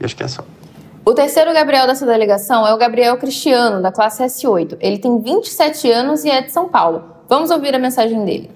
E 0.00 0.04
acho 0.04 0.16
que 0.16 0.24
é 0.24 0.28
só. 0.28 0.42
O 1.04 1.14
terceiro 1.14 1.52
Gabriel 1.52 1.86
dessa 1.86 2.06
delegação 2.06 2.66
é 2.66 2.72
o 2.72 2.78
Gabriel 2.78 3.16
Cristiano, 3.16 3.82
da 3.82 3.92
classe 3.92 4.24
S8. 4.24 4.76
Ele 4.80 4.98
tem 4.98 5.20
27 5.20 5.90
anos 5.90 6.24
e 6.24 6.30
é 6.30 6.42
de 6.42 6.50
São 6.50 6.68
Paulo. 6.68 7.11
Vamos 7.32 7.50
ouvir 7.50 7.74
a 7.74 7.78
mensagem 7.78 8.26
dele. 8.26 8.50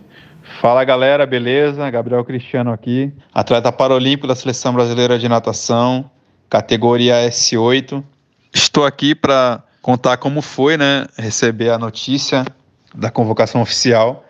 Fala 0.61 0.85
galera, 0.85 1.25
beleza? 1.25 1.89
Gabriel 1.89 2.23
Cristiano 2.23 2.71
aqui, 2.71 3.11
atleta 3.33 3.73
paralímpico 3.73 4.27
da 4.27 4.35
Seleção 4.35 4.75
Brasileira 4.75 5.19
de 5.19 5.27
Natação, 5.31 6.11
categoria 6.51 7.27
S8. 7.27 8.05
Estou 8.55 8.85
aqui 8.85 9.15
para 9.15 9.65
contar 9.81 10.19
como 10.19 10.43
foi, 10.43 10.77
né, 10.77 11.07
receber 11.17 11.71
a 11.71 11.79
notícia 11.79 12.45
da 12.95 13.11
convocação 13.11 13.63
oficial. 13.63 14.27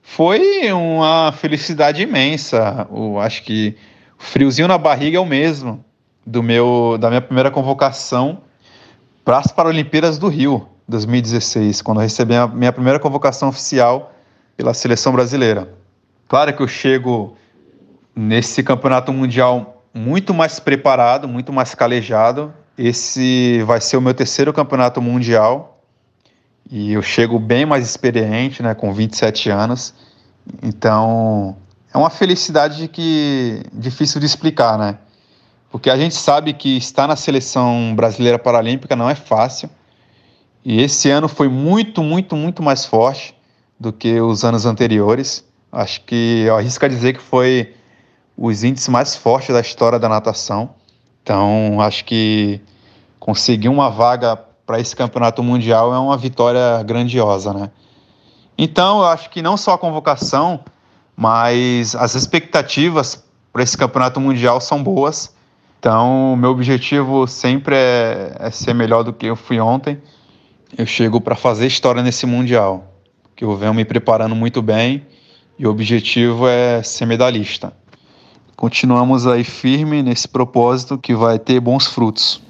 Foi 0.00 0.72
uma 0.72 1.32
felicidade 1.32 2.00
imensa. 2.00 2.86
Eu 2.94 3.18
acho 3.18 3.42
que 3.42 3.74
o 4.16 4.22
friozinho 4.22 4.68
na 4.68 4.78
barriga 4.78 5.16
é 5.16 5.20
o 5.20 5.26
mesmo 5.26 5.84
do 6.24 6.40
meu 6.40 6.96
da 7.00 7.08
minha 7.08 7.20
primeira 7.20 7.50
convocação 7.50 8.42
para 9.24 9.38
as 9.38 9.48
Paralimpíadas 9.48 10.18
do 10.18 10.28
Rio 10.28 10.68
2016, 10.88 11.82
quando 11.82 12.00
recebi 12.00 12.34
a 12.34 12.46
minha 12.46 12.72
primeira 12.72 12.98
convocação 12.98 13.50
oficial 13.50 14.12
pela 14.56 14.72
seleção 14.72 15.12
brasileira. 15.12 15.68
Claro 16.26 16.52
que 16.54 16.62
eu 16.62 16.68
chego 16.68 17.36
nesse 18.16 18.62
campeonato 18.62 19.12
mundial 19.12 19.84
muito 19.94 20.32
mais 20.32 20.58
preparado, 20.58 21.28
muito 21.28 21.52
mais 21.52 21.74
calejado. 21.74 22.52
Esse 22.76 23.62
vai 23.64 23.80
ser 23.80 23.96
o 23.96 24.00
meu 24.00 24.14
terceiro 24.14 24.52
campeonato 24.52 25.00
mundial 25.02 25.80
e 26.70 26.92
eu 26.92 27.02
chego 27.02 27.38
bem 27.38 27.64
mais 27.64 27.84
experiente, 27.84 28.62
né, 28.62 28.74
com 28.74 28.92
27 28.92 29.50
anos. 29.50 29.94
Então, 30.62 31.56
é 31.92 31.98
uma 31.98 32.10
felicidade 32.10 32.88
que 32.88 33.62
difícil 33.72 34.20
de 34.20 34.26
explicar, 34.26 34.78
né? 34.78 34.98
Porque 35.70 35.90
a 35.90 35.96
gente 35.96 36.14
sabe 36.14 36.52
que 36.52 36.76
estar 36.76 37.06
na 37.06 37.16
seleção 37.16 37.94
brasileira 37.94 38.38
paralímpica 38.38 38.96
não 38.96 39.08
é 39.08 39.14
fácil. 39.14 39.68
E 40.64 40.80
esse 40.80 41.10
ano 41.10 41.28
foi 41.28 41.48
muito, 41.48 42.02
muito, 42.02 42.36
muito 42.36 42.62
mais 42.62 42.84
forte 42.84 43.34
do 43.78 43.92
que 43.92 44.20
os 44.20 44.44
anos 44.44 44.66
anteriores. 44.66 45.44
Acho 45.70 46.00
que 46.02 46.44
eu 46.46 46.56
arrisco 46.56 46.84
a 46.84 46.88
dizer 46.88 47.14
que 47.14 47.22
foi 47.22 47.74
os 48.36 48.64
índices 48.64 48.88
mais 48.88 49.16
fortes 49.16 49.54
da 49.54 49.60
história 49.60 49.98
da 49.98 50.08
natação. 50.08 50.70
Então, 51.22 51.80
acho 51.80 52.04
que 52.04 52.60
conseguir 53.18 53.68
uma 53.68 53.90
vaga 53.90 54.36
para 54.66 54.80
esse 54.80 54.94
campeonato 54.94 55.42
mundial 55.42 55.94
é 55.94 55.98
uma 55.98 56.16
vitória 56.16 56.82
grandiosa, 56.82 57.52
né? 57.52 57.70
Então, 58.56 58.98
eu 58.98 59.06
acho 59.06 59.30
que 59.30 59.40
não 59.40 59.56
só 59.56 59.74
a 59.74 59.78
convocação, 59.78 60.60
mas 61.16 61.94
as 61.94 62.14
expectativas 62.14 63.24
para 63.52 63.62
esse 63.62 63.76
campeonato 63.76 64.20
mundial 64.20 64.60
são 64.60 64.82
boas. 64.82 65.34
Então, 65.78 66.36
meu 66.36 66.50
objetivo 66.50 67.26
sempre 67.26 67.76
é, 67.76 68.36
é 68.38 68.50
ser 68.50 68.74
melhor 68.74 69.04
do 69.04 69.12
que 69.12 69.26
eu 69.26 69.36
fui 69.36 69.60
ontem. 69.60 70.00
Eu 70.76 70.86
chego 70.86 71.20
para 71.20 71.34
fazer 71.34 71.66
história 71.66 72.02
nesse 72.02 72.26
mundial 72.26 72.94
que 73.34 73.44
eu 73.44 73.56
venho 73.56 73.72
me 73.72 73.84
preparando 73.84 74.34
muito 74.34 74.60
bem 74.60 75.06
e 75.58 75.66
o 75.66 75.70
objetivo 75.70 76.48
é 76.48 76.82
ser 76.82 77.06
medalhista. 77.06 77.72
Continuamos 78.56 79.26
aí 79.26 79.44
firme 79.44 80.02
nesse 80.02 80.26
propósito 80.26 80.98
que 80.98 81.14
vai 81.14 81.38
ter 81.38 81.60
bons 81.60 81.86
frutos. 81.86 82.42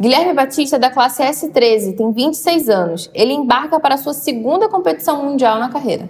Guilherme 0.00 0.32
Batista, 0.34 0.78
da 0.78 0.90
classe 0.90 1.22
S13, 1.22 1.96
tem 1.96 2.12
26 2.12 2.68
anos. 2.68 3.10
Ele 3.12 3.32
embarca 3.32 3.80
para 3.80 3.96
a 3.96 3.98
sua 3.98 4.14
segunda 4.14 4.68
competição 4.68 5.24
mundial 5.24 5.58
na 5.58 5.68
carreira. 5.68 6.08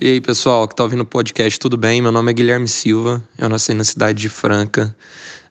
E 0.00 0.06
aí, 0.06 0.20
pessoal 0.20 0.68
que 0.68 0.74
está 0.74 0.82
ouvindo 0.82 1.00
o 1.02 1.06
podcast, 1.06 1.58
tudo 1.58 1.78
bem? 1.78 2.02
Meu 2.02 2.12
nome 2.12 2.30
é 2.30 2.34
Guilherme 2.34 2.68
Silva, 2.68 3.22
eu 3.38 3.48
nasci 3.48 3.72
na 3.72 3.84
cidade 3.84 4.20
de 4.20 4.28
Franca, 4.28 4.94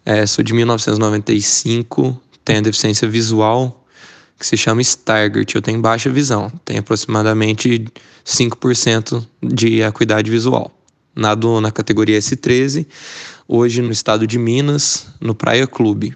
é, 0.05 0.25
sou 0.25 0.43
de 0.43 0.53
1995, 0.53 2.21
tenho 2.45 2.61
deficiência 2.61 3.09
visual 3.09 3.76
que 4.39 4.45
se 4.45 4.55
chama 4.55 4.81
Stargart. 4.81 5.53
Eu 5.53 5.61
tenho 5.61 5.81
baixa 5.81 6.09
visão, 6.09 6.51
tenho 6.63 6.79
aproximadamente 6.79 7.87
5% 8.25 9.25
de 9.41 9.83
acuidade 9.83 10.29
visual. 10.29 10.71
Nado 11.15 11.59
na 11.59 11.71
categoria 11.71 12.19
S13, 12.19 12.85
hoje 13.47 13.81
no 13.81 13.91
estado 13.91 14.27
de 14.27 14.37
Minas, 14.37 15.07
no 15.19 15.33
Praia 15.33 15.65
Clube. 15.65 16.15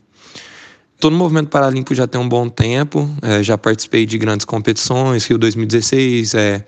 Estou 0.96 1.10
no 1.10 1.18
movimento 1.18 1.50
paralímpico 1.50 1.96
já 1.96 2.06
tem 2.06 2.22
um 2.22 2.30
bom 2.30 2.48
tempo, 2.48 3.10
é, 3.24 3.42
já 3.42 3.58
participei 3.58 4.06
de 4.06 4.20
grandes 4.20 4.46
competições, 4.46 5.26
Rio 5.26 5.40
2016, 5.40 6.36
é, 6.36 6.64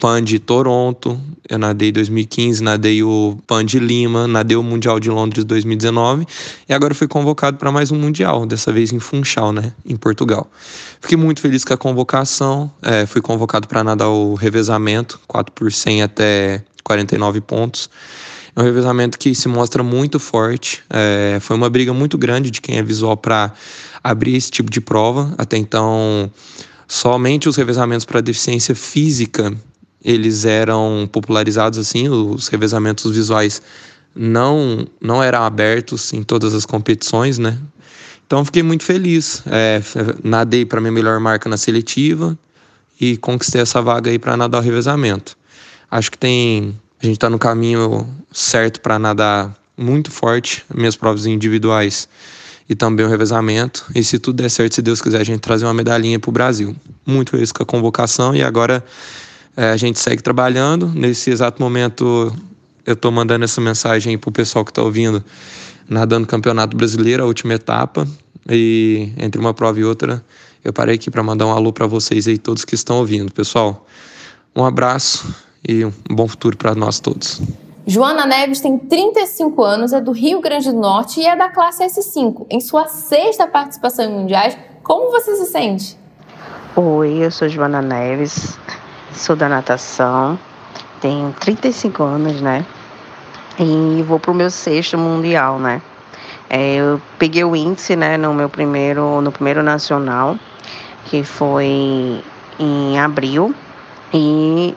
PAN 0.00 0.24
de 0.24 0.38
Toronto, 0.38 1.20
eu 1.46 1.58
nadei 1.58 1.92
2015, 1.92 2.62
nadei 2.62 3.02
o 3.02 3.36
PAN 3.46 3.62
de 3.66 3.78
Lima, 3.78 4.26
nadei 4.26 4.56
o 4.56 4.62
Mundial 4.62 4.98
de 4.98 5.10
Londres 5.10 5.44
2019 5.44 6.26
e 6.66 6.72
agora 6.72 6.94
fui 6.94 7.06
convocado 7.06 7.58
para 7.58 7.70
mais 7.70 7.92
um 7.92 7.98
Mundial, 7.98 8.46
dessa 8.46 8.72
vez 8.72 8.94
em 8.94 8.98
Funchal, 8.98 9.52
né, 9.52 9.74
em 9.84 9.94
Portugal. 9.96 10.50
Fiquei 11.02 11.18
muito 11.18 11.42
feliz 11.42 11.64
com 11.64 11.74
a 11.74 11.76
convocação, 11.76 12.72
é, 12.80 13.04
fui 13.04 13.20
convocado 13.20 13.68
para 13.68 13.84
nadar 13.84 14.08
o 14.08 14.32
revezamento, 14.34 15.20
4 15.28 15.52
por 15.52 15.70
100 15.70 16.02
até 16.02 16.64
49 16.82 17.42
pontos. 17.42 17.90
É 18.56 18.60
um 18.60 18.64
revezamento 18.64 19.18
que 19.18 19.34
se 19.34 19.48
mostra 19.48 19.82
muito 19.82 20.18
forte. 20.18 20.82
É, 20.88 21.38
foi 21.40 21.56
uma 21.56 21.68
briga 21.68 21.92
muito 21.92 22.16
grande 22.16 22.50
de 22.50 22.60
quem 22.62 22.78
é 22.78 22.82
visual 22.82 23.18
para 23.18 23.52
abrir 24.02 24.34
esse 24.34 24.50
tipo 24.50 24.70
de 24.70 24.80
prova. 24.80 25.34
Até 25.36 25.56
então, 25.58 26.30
somente 26.88 27.48
os 27.48 27.56
revezamentos 27.56 28.06
para 28.06 28.20
deficiência 28.20 28.74
física 28.74 29.54
eles 30.04 30.44
eram 30.44 31.08
popularizados 31.10 31.78
assim, 31.78 32.08
os 32.08 32.48
revezamentos 32.48 33.10
visuais 33.10 33.60
não 34.14 34.86
não 35.00 35.22
eram 35.22 35.42
abertos 35.42 36.12
em 36.12 36.22
todas 36.22 36.54
as 36.54 36.66
competições, 36.66 37.38
né? 37.38 37.58
Então 38.26 38.44
fiquei 38.44 38.62
muito 38.62 38.84
feliz. 38.84 39.42
É, 39.46 39.80
nadei 40.22 40.64
para 40.64 40.80
minha 40.80 40.92
melhor 40.92 41.18
marca 41.20 41.48
na 41.48 41.56
seletiva 41.56 42.38
e 43.00 43.16
conquistei 43.16 43.60
essa 43.60 43.82
vaga 43.82 44.10
aí 44.10 44.18
para 44.18 44.36
nadar 44.36 44.58
o 44.58 44.64
revezamento. 44.64 45.36
Acho 45.90 46.10
que 46.10 46.18
tem 46.18 46.78
a 47.02 47.06
gente 47.06 47.16
está 47.16 47.30
no 47.30 47.38
caminho 47.38 48.06
certo 48.30 48.80
para 48.80 48.98
nadar 48.98 49.56
muito 49.76 50.10
forte 50.10 50.64
minhas 50.74 50.94
provas 50.94 51.24
individuais 51.24 52.08
e 52.68 52.74
também 52.74 53.06
o 53.06 53.08
revezamento. 53.08 53.86
E 53.94 54.04
se 54.04 54.18
tudo 54.18 54.36
der 54.36 54.50
certo, 54.50 54.74
se 54.74 54.82
Deus 54.82 55.00
quiser, 55.00 55.20
a 55.20 55.24
gente 55.24 55.40
trazer 55.40 55.64
uma 55.64 55.74
medalhinha 55.74 56.20
para 56.20 56.28
o 56.28 56.32
Brasil. 56.32 56.76
Muito 57.06 57.30
feliz 57.30 57.50
com 57.50 57.62
a 57.62 57.66
convocação 57.66 58.36
e 58.36 58.42
agora 58.42 58.84
é, 59.60 59.72
a 59.72 59.76
gente 59.76 59.98
segue 59.98 60.22
trabalhando. 60.22 60.86
Nesse 60.86 61.30
exato 61.30 61.62
momento, 61.62 62.34
eu 62.86 62.94
estou 62.94 63.12
mandando 63.12 63.44
essa 63.44 63.60
mensagem 63.60 64.16
para 64.16 64.30
o 64.30 64.32
pessoal 64.32 64.64
que 64.64 64.70
está 64.70 64.82
ouvindo, 64.82 65.22
nadando 65.86 66.26
Campeonato 66.26 66.74
Brasileiro, 66.74 67.22
a 67.22 67.26
última 67.26 67.52
etapa. 67.52 68.08
E 68.48 69.12
entre 69.18 69.38
uma 69.38 69.52
prova 69.52 69.78
e 69.78 69.84
outra, 69.84 70.24
eu 70.64 70.72
parei 70.72 70.94
aqui 70.94 71.10
para 71.10 71.22
mandar 71.22 71.44
um 71.44 71.52
alô 71.52 71.74
para 71.74 71.86
vocês 71.86 72.26
aí, 72.26 72.38
todos 72.38 72.64
que 72.64 72.74
estão 72.74 73.00
ouvindo. 73.00 73.30
Pessoal, 73.34 73.86
um 74.56 74.64
abraço 74.64 75.30
e 75.68 75.84
um 75.84 75.92
bom 76.10 76.26
futuro 76.26 76.56
para 76.56 76.74
nós 76.74 76.98
todos. 76.98 77.42
Joana 77.86 78.24
Neves 78.24 78.62
tem 78.62 78.78
35 78.78 79.62
anos, 79.62 79.92
é 79.92 80.00
do 80.00 80.12
Rio 80.12 80.40
Grande 80.40 80.70
do 80.70 80.80
Norte 80.80 81.20
e 81.20 81.26
é 81.26 81.36
da 81.36 81.50
classe 81.50 81.84
S5. 81.84 82.46
Em 82.48 82.62
sua 82.62 82.88
sexta 82.88 83.46
participação 83.46 84.06
em 84.06 84.20
mundiais, 84.20 84.56
como 84.82 85.10
você 85.10 85.36
se 85.36 85.44
sente? 85.52 85.98
Oi, 86.74 87.26
eu 87.26 87.30
sou 87.30 87.46
Joana 87.46 87.82
Neves, 87.82 88.56
sou 89.14 89.36
da 89.36 89.48
natação, 89.48 90.38
tenho 91.00 91.34
35 91.40 92.02
anos, 92.02 92.40
né? 92.40 92.64
E 93.58 94.02
vou 94.02 94.18
pro 94.18 94.32
meu 94.32 94.50
sexto 94.50 94.96
mundial, 94.96 95.58
né? 95.58 95.82
É, 96.48 96.76
eu 96.76 97.00
peguei 97.18 97.44
o 97.44 97.54
índice, 97.54 97.94
né, 97.94 98.16
no 98.16 98.34
meu 98.34 98.48
primeiro, 98.48 99.20
no 99.20 99.30
primeiro 99.30 99.62
nacional, 99.62 100.36
que 101.06 101.22
foi 101.22 102.22
em 102.58 102.98
abril, 102.98 103.54
e 104.12 104.74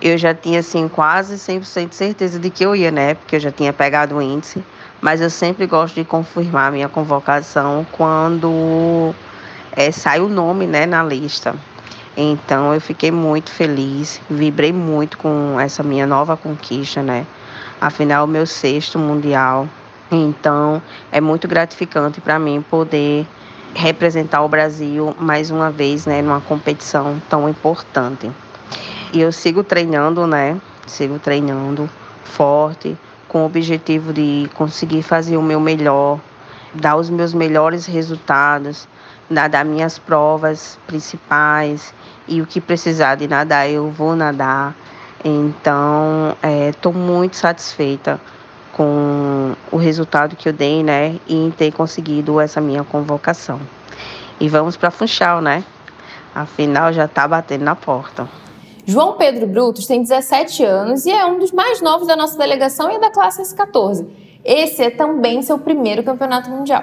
eu 0.00 0.18
já 0.18 0.34
tinha, 0.34 0.60
assim, 0.60 0.88
quase 0.88 1.38
100% 1.38 1.88
de 1.88 1.94
certeza 1.94 2.38
de 2.38 2.50
que 2.50 2.64
eu 2.64 2.76
ia, 2.76 2.90
né? 2.90 3.14
Porque 3.14 3.36
eu 3.36 3.40
já 3.40 3.50
tinha 3.50 3.72
pegado 3.72 4.16
o 4.16 4.22
índice, 4.22 4.64
mas 5.00 5.20
eu 5.20 5.30
sempre 5.30 5.66
gosto 5.66 5.94
de 5.94 6.04
confirmar 6.04 6.72
minha 6.72 6.88
convocação 6.88 7.86
quando 7.92 9.14
é, 9.72 9.90
sai 9.90 10.20
o 10.20 10.28
nome, 10.28 10.66
né, 10.66 10.86
na 10.86 11.02
lista. 11.02 11.54
Então 12.16 12.74
eu 12.74 12.80
fiquei 12.80 13.10
muito 13.10 13.50
feliz, 13.50 14.20
vibrei 14.28 14.72
muito 14.72 15.16
com 15.16 15.58
essa 15.58 15.82
minha 15.82 16.06
nova 16.06 16.36
conquista, 16.36 17.02
né? 17.02 17.26
Afinal, 17.80 18.26
meu 18.26 18.46
sexto 18.46 18.98
mundial. 18.98 19.66
Então 20.10 20.82
é 21.10 21.22
muito 21.22 21.48
gratificante 21.48 22.20
para 22.20 22.38
mim 22.38 22.60
poder 22.60 23.26
representar 23.74 24.42
o 24.42 24.48
Brasil 24.48 25.16
mais 25.18 25.50
uma 25.50 25.70
vez, 25.70 26.04
né, 26.04 26.20
numa 26.20 26.42
competição 26.42 27.20
tão 27.30 27.48
importante. 27.48 28.30
E 29.10 29.20
eu 29.20 29.32
sigo 29.32 29.64
treinando, 29.64 30.26
né? 30.26 30.60
Sigo 30.86 31.18
treinando 31.18 31.88
forte, 32.24 32.94
com 33.26 33.42
o 33.42 33.46
objetivo 33.46 34.12
de 34.12 34.50
conseguir 34.52 35.02
fazer 35.02 35.38
o 35.38 35.42
meu 35.42 35.58
melhor, 35.58 36.20
dar 36.74 36.96
os 36.96 37.08
meus 37.08 37.32
melhores 37.32 37.86
resultados, 37.86 38.86
nadar 39.30 39.64
minhas 39.64 39.98
provas 39.98 40.78
principais 40.86 41.94
e 42.26 42.40
o 42.40 42.46
que 42.46 42.60
precisar 42.60 43.14
de 43.16 43.26
nadar 43.28 43.68
eu 43.68 43.90
vou 43.90 44.16
nadar. 44.16 44.74
Então, 45.24 46.36
estou 46.68 46.92
é, 46.92 46.96
muito 46.96 47.36
satisfeita 47.36 48.20
com 48.72 49.54
o 49.70 49.76
resultado 49.76 50.34
que 50.34 50.48
eu 50.48 50.52
dei, 50.52 50.82
né, 50.82 51.16
e 51.26 51.34
em 51.34 51.50
ter 51.50 51.72
conseguido 51.72 52.40
essa 52.40 52.60
minha 52.60 52.82
convocação. 52.82 53.60
E 54.40 54.48
vamos 54.48 54.76
para 54.76 54.90
Funchal, 54.90 55.40
né? 55.40 55.62
Afinal, 56.34 56.92
já 56.92 57.04
está 57.04 57.28
batendo 57.28 57.64
na 57.64 57.76
porta. 57.76 58.28
João 58.84 59.12
Pedro 59.16 59.46
Brutos 59.46 59.86
tem 59.86 60.02
17 60.02 60.64
anos 60.64 61.06
e 61.06 61.12
é 61.12 61.24
um 61.24 61.38
dos 61.38 61.52
mais 61.52 61.80
novos 61.80 62.08
da 62.08 62.16
nossa 62.16 62.36
delegação 62.36 62.90
e 62.90 62.98
da 62.98 63.10
classe 63.10 63.42
S14. 63.42 64.06
Esse 64.44 64.82
é 64.82 64.90
também 64.90 65.40
seu 65.42 65.58
primeiro 65.58 66.02
campeonato 66.02 66.50
mundial. 66.50 66.82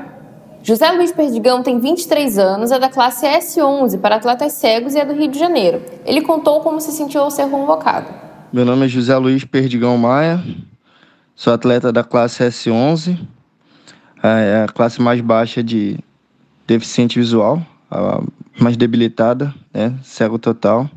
José 0.61 0.91
Luiz 0.91 1.11
Perdigão 1.11 1.63
tem 1.63 1.79
23 1.79 2.37
anos, 2.37 2.71
é 2.71 2.77
da 2.77 2.89
classe 2.89 3.25
S11 3.25 3.99
para 3.99 4.15
atletas 4.15 4.53
cegos 4.53 4.93
e 4.93 4.99
é 4.99 5.05
do 5.05 5.13
Rio 5.13 5.29
de 5.29 5.39
Janeiro. 5.39 5.81
Ele 6.05 6.21
contou 6.21 6.59
como 6.61 6.81
se 6.81 6.91
sentiu 6.91 7.21
ao 7.21 7.31
ser 7.31 7.49
convocado. 7.49 8.07
Meu 8.51 8.65
nome 8.65 8.85
é 8.85 8.89
José 8.89 9.15
Luiz 9.17 9.45
Perdigão 9.45 9.97
Maia, 9.97 10.43
sou 11.33 11.53
atleta 11.53 11.93
da 11.93 12.03
classe 12.03 12.43
S11, 12.43 13.17
é 14.21 14.65
a 14.67 14.71
classe 14.71 15.01
mais 15.01 15.21
baixa 15.21 15.63
de 15.63 15.97
deficiente 16.67 17.17
visual, 17.17 17.61
a 17.89 18.21
mais 18.59 18.75
debilitada, 18.75 19.53
né, 19.73 19.97
cego 20.03 20.37
total. 20.37 20.89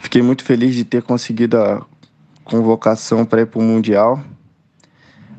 Fiquei 0.00 0.22
muito 0.22 0.42
feliz 0.42 0.74
de 0.74 0.84
ter 0.84 1.02
conseguido 1.02 1.58
a 1.58 1.84
convocação 2.44 3.26
para 3.26 3.42
ir 3.42 3.46
para 3.46 3.60
o 3.60 3.62
Mundial. 3.62 4.22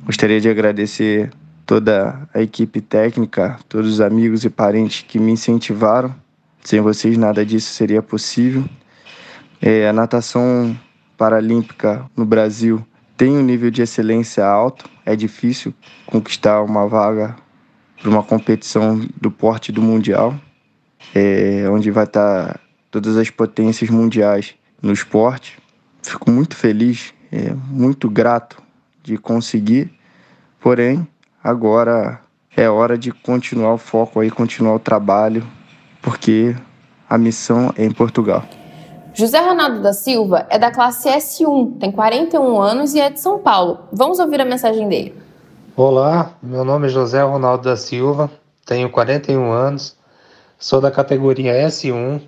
Gostaria 0.05 0.39
de 0.39 0.47
agradecer 0.47 1.31
toda 1.65 2.27
a 2.33 2.41
equipe 2.41 2.79
técnica, 2.79 3.57
todos 3.67 3.93
os 3.93 4.01
amigos 4.01 4.45
e 4.45 4.49
parentes 4.49 5.03
que 5.07 5.19
me 5.19 5.31
incentivaram. 5.31 6.13
Sem 6.63 6.81
vocês, 6.81 7.17
nada 7.17 7.45
disso 7.45 7.73
seria 7.73 8.01
possível. 8.01 8.63
É, 9.61 9.87
a 9.87 9.93
natação 9.93 10.77
paralímpica 11.17 12.05
no 12.15 12.25
Brasil 12.25 12.85
tem 13.17 13.31
um 13.31 13.41
nível 13.41 13.71
de 13.71 13.81
excelência 13.81 14.45
alto. 14.45 14.89
É 15.05 15.15
difícil 15.15 15.73
conquistar 16.05 16.61
uma 16.61 16.87
vaga 16.87 17.35
para 17.99 18.09
uma 18.09 18.23
competição 18.23 18.99
do 19.19 19.31
porte 19.31 19.71
do 19.71 19.81
Mundial, 19.81 20.35
é, 21.13 21.67
onde 21.69 21.89
vai 21.91 22.03
estar 22.03 22.53
tá 22.53 22.59
todas 22.91 23.17
as 23.17 23.29
potências 23.29 23.89
mundiais 23.89 24.55
no 24.81 24.91
esporte. 24.91 25.57
Fico 26.03 26.29
muito 26.29 26.55
feliz, 26.55 27.13
é, 27.31 27.53
muito 27.53 28.09
grato 28.09 28.61
de 29.01 29.17
conseguir, 29.17 29.91
porém, 30.59 31.07
agora 31.45 32.19
é 32.57 32.67
hora 32.67 32.97
de 32.97 33.11
continuar 33.11 33.75
o 33.75 33.77
foco 33.77 34.19
aí, 34.19 34.31
continuar 34.31 34.73
o 34.73 34.79
trabalho, 34.79 35.45
porque 36.01 36.55
a 37.07 37.19
missão 37.19 37.71
é 37.77 37.85
em 37.85 37.91
Portugal. 37.91 38.43
José 39.13 39.39
Ronaldo 39.39 39.79
da 39.79 39.93
Silva 39.93 40.47
é 40.49 40.57
da 40.57 40.71
classe 40.71 41.07
S1, 41.07 41.77
tem 41.79 41.91
41 41.91 42.59
anos 42.59 42.95
e 42.95 42.99
é 42.99 43.11
de 43.11 43.21
São 43.21 43.37
Paulo. 43.37 43.81
Vamos 43.93 44.17
ouvir 44.17 44.41
a 44.41 44.45
mensagem 44.45 44.89
dele. 44.89 45.15
Olá, 45.75 46.31
meu 46.41 46.65
nome 46.65 46.87
é 46.87 46.89
José 46.89 47.21
Ronaldo 47.21 47.65
da 47.65 47.77
Silva, 47.77 48.31
tenho 48.65 48.89
41 48.89 49.51
anos, 49.51 49.95
sou 50.57 50.81
da 50.81 50.89
categoria 50.89 51.53
S1. 51.67 52.21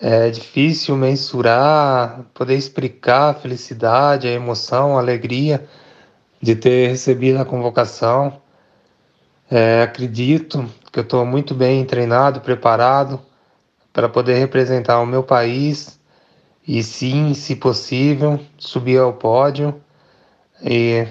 É 0.00 0.28
difícil 0.28 0.96
mensurar, 0.96 2.22
poder 2.34 2.56
explicar 2.56 3.30
a 3.30 3.34
felicidade, 3.34 4.26
a 4.26 4.32
emoção, 4.32 4.96
a 4.96 5.00
alegria 5.00 5.68
de 6.40 6.54
ter 6.54 6.88
recebido 6.88 7.40
a 7.40 7.44
convocação. 7.44 8.40
É, 9.50 9.82
acredito 9.82 10.68
que 10.92 10.98
eu 10.98 11.02
estou 11.02 11.24
muito 11.24 11.54
bem 11.54 11.84
treinado, 11.84 12.40
preparado 12.40 13.20
para 13.92 14.08
poder 14.08 14.34
representar 14.34 15.00
o 15.00 15.06
meu 15.06 15.22
país 15.22 15.98
e 16.66 16.82
sim, 16.82 17.32
se 17.34 17.56
possível, 17.56 18.38
subir 18.58 18.98
ao 18.98 19.14
pódio. 19.14 19.80
E 20.62 21.06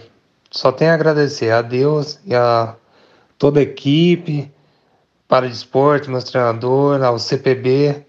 só 0.52 0.72
tenho 0.72 0.92
a 0.92 0.94
agradecer 0.94 1.52
a 1.52 1.62
Deus 1.62 2.20
e 2.26 2.36
a 2.36 2.76
toda 3.38 3.60
a 3.60 3.64
equipe, 3.64 4.52
para 5.28 5.48
desporto, 5.48 6.10
meus 6.10 6.24
treinadores, 6.24 7.04
ao 7.04 7.20
CPB, 7.20 8.06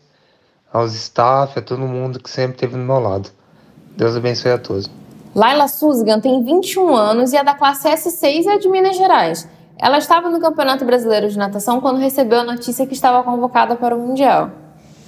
aos 0.73 0.95
staff, 0.95 1.59
a 1.59 1.63
todo 1.63 1.81
mundo 1.81 2.21
que 2.21 2.31
sempre 2.31 2.55
esteve 2.55 2.75
do 2.75 2.79
meu 2.79 3.01
lado. 3.01 3.31
Deus 3.97 4.17
abençoe 4.17 4.53
a 4.53 4.59
todos. 4.59 4.89
Laila 5.39 5.69
Suzigan 5.69 6.19
tem 6.19 6.43
21 6.43 6.97
anos 6.97 7.33
e 7.33 7.37
é 7.37 7.45
da 7.45 7.55
classe 7.55 7.89
S6 7.89 8.45
e 8.45 8.49
é 8.49 8.59
de 8.59 8.69
Minas 8.69 8.97
Gerais. 8.97 9.49
Ela 9.79 9.97
estava 9.97 10.29
no 10.29 10.41
Campeonato 10.41 10.85
Brasileiro 10.85 11.29
de 11.29 11.39
Natação 11.39 11.81
quando 11.81 12.01
recebeu 12.01 12.41
a 12.41 12.45
notícia 12.45 12.85
que 12.85 12.93
estava 12.93 13.23
convocada 13.23 13.77
para 13.77 13.95
o 13.95 14.01
Mundial. 14.01 14.51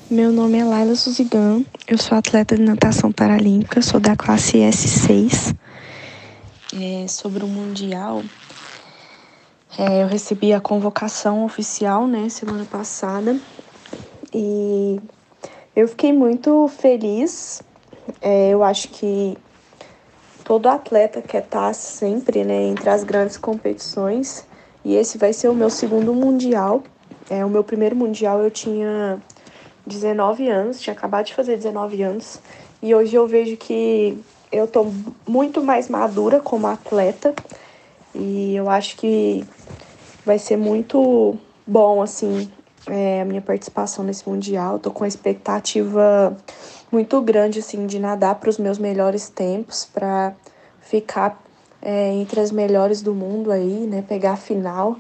Meu 0.09 0.31
nome 0.31 0.59
é 0.59 0.65
Laila 0.65 0.95
Suzigan, 0.95 1.65
eu 1.89 1.99
sou 1.99 2.17
atleta 2.17 2.55
de 2.55 2.63
natação 2.63 3.11
paralímpica, 3.11 3.83
sou 3.83 3.99
da 3.99 4.15
classe 4.15 4.59
S6. 4.59 5.53
É, 6.81 7.09
sobre 7.09 7.43
o 7.43 7.49
Mundial, 7.49 8.23
é, 9.77 10.05
eu 10.05 10.07
recebi 10.07 10.53
a 10.53 10.61
convocação 10.61 11.45
oficial, 11.45 12.07
né, 12.07 12.29
semana 12.29 12.65
passada, 12.65 13.37
e 14.33 15.01
eu 15.75 15.89
fiquei 15.89 16.13
muito 16.13 16.69
feliz. 16.69 17.65
É, 18.23 18.51
eu 18.51 18.63
acho 18.63 18.91
que 18.91 19.37
todo 20.51 20.67
atleta 20.67 21.23
quer 21.23 21.45
estar 21.45 21.73
sempre, 21.73 22.43
né, 22.43 22.65
entre 22.65 22.91
as 22.91 23.05
grandes 23.05 23.37
competições, 23.37 24.45
e 24.85 24.97
esse 24.97 25.17
vai 25.17 25.33
ser 25.33 25.49
o 25.49 25.55
meu 25.55 25.71
segundo 25.71 26.13
Mundial. 26.13 26.83
É, 27.31 27.45
o 27.45 27.49
meu 27.49 27.63
primeiro 27.63 27.95
Mundial 27.95 28.41
eu 28.41 28.51
tinha 28.51 29.23
19 29.87 30.49
anos, 30.49 30.81
tinha 30.81 30.93
acabado 30.93 31.27
de 31.27 31.37
fazer 31.37 31.57
19 31.57 32.03
anos, 32.03 32.41
e 32.83 32.93
hoje 32.93 33.15
eu 33.15 33.29
vejo 33.29 33.57
que 33.57 34.19
eu 34.51 34.67
tô 34.67 34.91
muito 35.25 35.63
mais 35.63 35.89
madura 35.89 36.41
como 36.41 36.67
atleta 36.67 37.33
e 38.13 38.57
eu 38.57 38.69
acho 38.69 38.97
que 38.97 39.45
vai 40.27 40.41
ser 40.41 40.57
muito 40.57 41.39
bom, 41.65 42.03
assim, 42.03 42.51
é, 42.89 43.23
a 43.23 43.25
minha 43.25 43.41
participação 43.41 44.05
nesse 44.05 44.29
Mundial. 44.29 44.81
tô 44.81 44.91
com 44.91 45.05
uma 45.05 45.09
expectativa 45.09 46.37
muito 46.91 47.21
grande, 47.21 47.61
assim, 47.61 47.87
de 47.87 47.99
nadar 47.99 48.37
para 48.37 48.51
os 48.51 48.59
meus 48.59 48.79
melhores 48.79 49.29
tempos, 49.29 49.85
para 49.85 50.35
ficar 50.81 51.43
é, 51.81 52.13
entre 52.15 52.41
as 52.41 52.51
melhores 52.51 53.01
do 53.03 53.15
mundo 53.15 53.51
aí, 53.53 53.87
né, 53.87 54.05
pegar 54.07 54.33
a 54.33 54.37
final. 54.37 54.97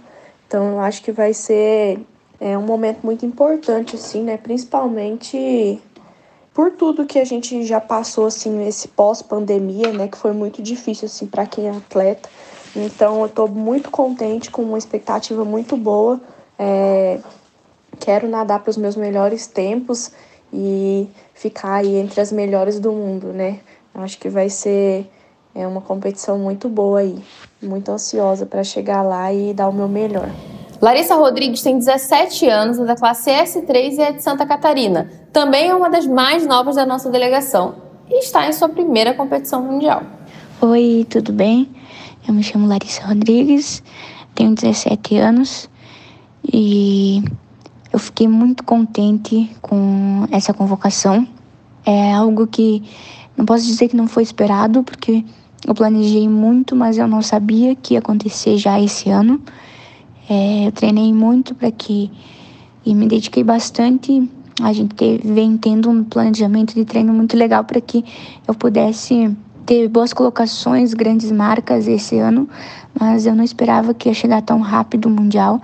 Então, 0.47 0.73
eu 0.73 0.81
acho 0.81 1.03
que 1.03 1.13
vai 1.13 1.33
ser 1.33 2.01
é, 2.41 2.57
um 2.57 2.63
momento 2.63 3.01
muito 3.03 3.27
importante, 3.27 3.97
assim, 3.97 4.23
né, 4.23 4.37
principalmente 4.37 5.81
por 6.55 6.73
tudo 6.73 7.07
que 7.07 7.19
a 7.19 7.25
gente 7.25 7.65
já 7.65 7.81
passou 7.81 8.27
assim 8.27 8.51
nesse 8.51 8.89
pós-pandemia, 8.89 9.93
né, 9.93 10.09
que 10.09 10.19
foi 10.19 10.33
muito 10.33 10.61
difícil 10.61 11.07
assim 11.07 11.27
para 11.27 11.47
quem 11.47 11.69
é 11.69 11.71
atleta. 11.71 12.29
Então 12.75 13.21
eu 13.21 13.27
estou 13.27 13.49
muito 13.49 13.91
contente 13.91 14.51
com 14.51 14.63
uma 14.63 14.79
expectativa 14.79 15.45
muito 15.45 15.77
boa. 15.77 16.21
É, 16.59 17.21
quero 17.99 18.29
nadar 18.29 18.61
para 18.61 18.71
os 18.71 18.77
meus 18.77 18.97
melhores 18.97 19.47
tempos 19.47 20.13
e 20.53 21.09
ficar 21.35 21.75
aí 21.75 21.97
entre 21.97 22.21
as 22.21 22.33
melhores 22.33 22.79
do 22.79 22.93
mundo, 22.93 23.29
né? 23.29 23.61
Acho 23.95 24.19
que 24.19 24.29
vai 24.29 24.49
ser 24.49 25.11
é 25.55 25.67
uma 25.67 25.81
competição 25.81 26.39
muito 26.39 26.69
boa 26.69 27.01
aí. 27.01 27.19
Muito 27.63 27.91
ansiosa 27.91 28.47
para 28.47 28.63
chegar 28.63 29.03
lá 29.03 29.33
e 29.33 29.53
dar 29.53 29.69
o 29.69 29.73
meu 29.73 29.89
melhor. 29.89 30.31
Larissa 30.81 31.15
Rodrigues 31.15 31.63
tem 31.63 31.77
17 31.77 32.49
anos, 32.49 32.79
é 32.79 32.85
da 32.85 32.97
classe 32.97 33.31
S3 33.31 33.99
e 33.99 34.01
é 34.01 34.13
de 34.13 34.23
Santa 34.23 34.47
Catarina. 34.47 35.11
Também 35.33 35.69
é 35.69 35.75
uma 35.75 35.91
das 35.91 36.07
mais 36.07 36.47
novas 36.47 36.77
da 36.77 36.87
nossa 36.87 37.11
delegação 37.11 37.75
e 38.09 38.21
está 38.21 38.49
em 38.49 38.53
sua 38.53 38.69
primeira 38.69 39.13
competição 39.13 39.63
mundial. 39.63 40.03
Oi, 40.63 41.07
tudo 41.11 41.33
bem? 41.33 41.69
Eu 42.27 42.33
me 42.33 42.43
chamo 42.43 42.67
Larissa 42.67 43.07
Rodrigues, 43.07 43.83
tenho 44.35 44.55
17 44.55 45.19
anos 45.19 45.69
e 46.51 47.23
eu 47.93 47.99
fiquei 47.99 48.29
muito 48.29 48.65
contente 48.65 49.51
com 49.61 50.27
essa 50.31 50.55
convocação. 50.55 51.27
É 51.85 52.13
algo 52.13 52.47
que 52.47 52.83
não 53.37 53.45
posso 53.45 53.65
dizer 53.67 53.89
que 53.89 53.97
não 53.97 54.07
foi 54.07 54.23
esperado, 54.23 54.83
porque 54.83 55.25
eu 55.67 55.75
planejei 55.75 56.29
muito, 56.29 56.77
mas 56.77 56.99
eu 56.99 57.09
não 57.09 57.23
sabia 57.23 57.75
que 57.75 57.95
ia 57.95 58.01
acontecer 58.01 58.57
já 58.59 58.81
esse 58.81 59.11
ano. 59.11 59.41
É, 60.29 60.67
eu 60.67 60.73
treinei 60.73 61.13
muito 61.13 61.55
para 61.55 61.71
que 61.71 62.11
e 62.85 62.95
me 62.95 63.07
dediquei 63.07 63.45
bastante. 63.45 64.29
A 64.63 64.73
gente 64.73 64.95
vem 65.25 65.57
tendo 65.57 65.89
um 65.91 66.05
planejamento 66.05 66.75
de 66.75 66.85
treino 66.85 67.13
muito 67.13 67.37
legal 67.37 67.65
para 67.65 67.81
que 67.81 68.05
eu 68.47 68.55
pudesse 68.55 69.35
ter 69.65 69.89
boas 69.89 70.13
colocações, 70.13 70.95
grandes 70.95 71.31
marcas 71.31 71.87
esse 71.87 72.19
ano, 72.19 72.49
mas 72.99 73.27
eu 73.27 73.35
não 73.35 73.45
esperava 73.45 73.95
que 73.95 74.09
ia 74.09 74.15
chegar 74.15 74.43
tão 74.43 74.61
rápido 74.61 75.07
o 75.07 75.11
Mundial. 75.11 75.61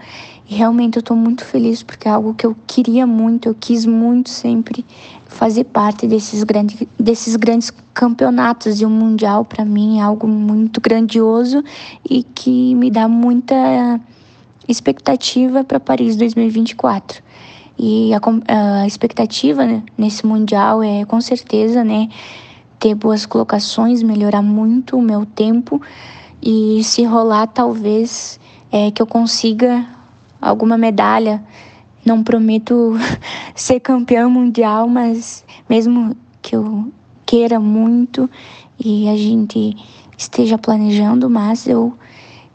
E 0.48 0.54
realmente 0.54 0.96
eu 0.96 1.00
estou 1.00 1.16
muito 1.16 1.44
feliz 1.44 1.82
porque 1.82 2.06
é 2.06 2.10
algo 2.10 2.32
que 2.34 2.46
eu 2.46 2.56
queria 2.66 3.06
muito, 3.06 3.48
eu 3.48 3.56
quis 3.58 3.84
muito 3.84 4.30
sempre 4.30 4.84
fazer 5.26 5.64
parte 5.64 6.06
desses 6.06 6.44
grandes, 6.44 6.86
desses 6.98 7.34
grandes 7.34 7.72
campeonatos. 7.92 8.80
E 8.80 8.84
o 8.84 8.90
Mundial, 8.90 9.44
para 9.44 9.64
mim, 9.64 9.98
é 9.98 10.02
algo 10.02 10.28
muito 10.28 10.80
grandioso 10.80 11.64
e 12.08 12.22
que 12.22 12.74
me 12.76 12.90
dá 12.90 13.08
muita 13.08 14.00
expectativa 14.68 15.64
para 15.64 15.80
Paris 15.80 16.16
2024. 16.16 17.22
E 17.78 18.12
a, 18.14 18.20
a 18.82 18.86
expectativa 18.86 19.66
né, 19.66 19.82
nesse 19.98 20.24
Mundial 20.24 20.82
é, 20.82 21.04
com 21.04 21.20
certeza, 21.20 21.84
né, 21.84 22.08
ter 22.78 22.94
boas 22.94 23.26
colocações, 23.26 24.02
melhorar 24.02 24.42
muito 24.42 24.96
o 24.96 25.02
meu 25.02 25.26
tempo 25.26 25.80
e 26.40 26.82
se 26.84 27.04
rolar, 27.04 27.48
talvez 27.48 28.38
é, 28.70 28.90
que 28.90 29.02
eu 29.02 29.06
consiga 29.06 29.95
alguma 30.40 30.76
medalha. 30.76 31.42
Não 32.04 32.22
prometo 32.22 32.94
ser 33.54 33.80
campeã 33.80 34.28
mundial, 34.28 34.88
mas 34.88 35.44
mesmo 35.68 36.16
que 36.40 36.54
eu 36.54 36.92
queira 37.24 37.58
muito 37.58 38.30
e 38.78 39.08
a 39.08 39.16
gente 39.16 39.76
esteja 40.16 40.56
planejando, 40.56 41.28
mas 41.28 41.66
eu 41.66 41.92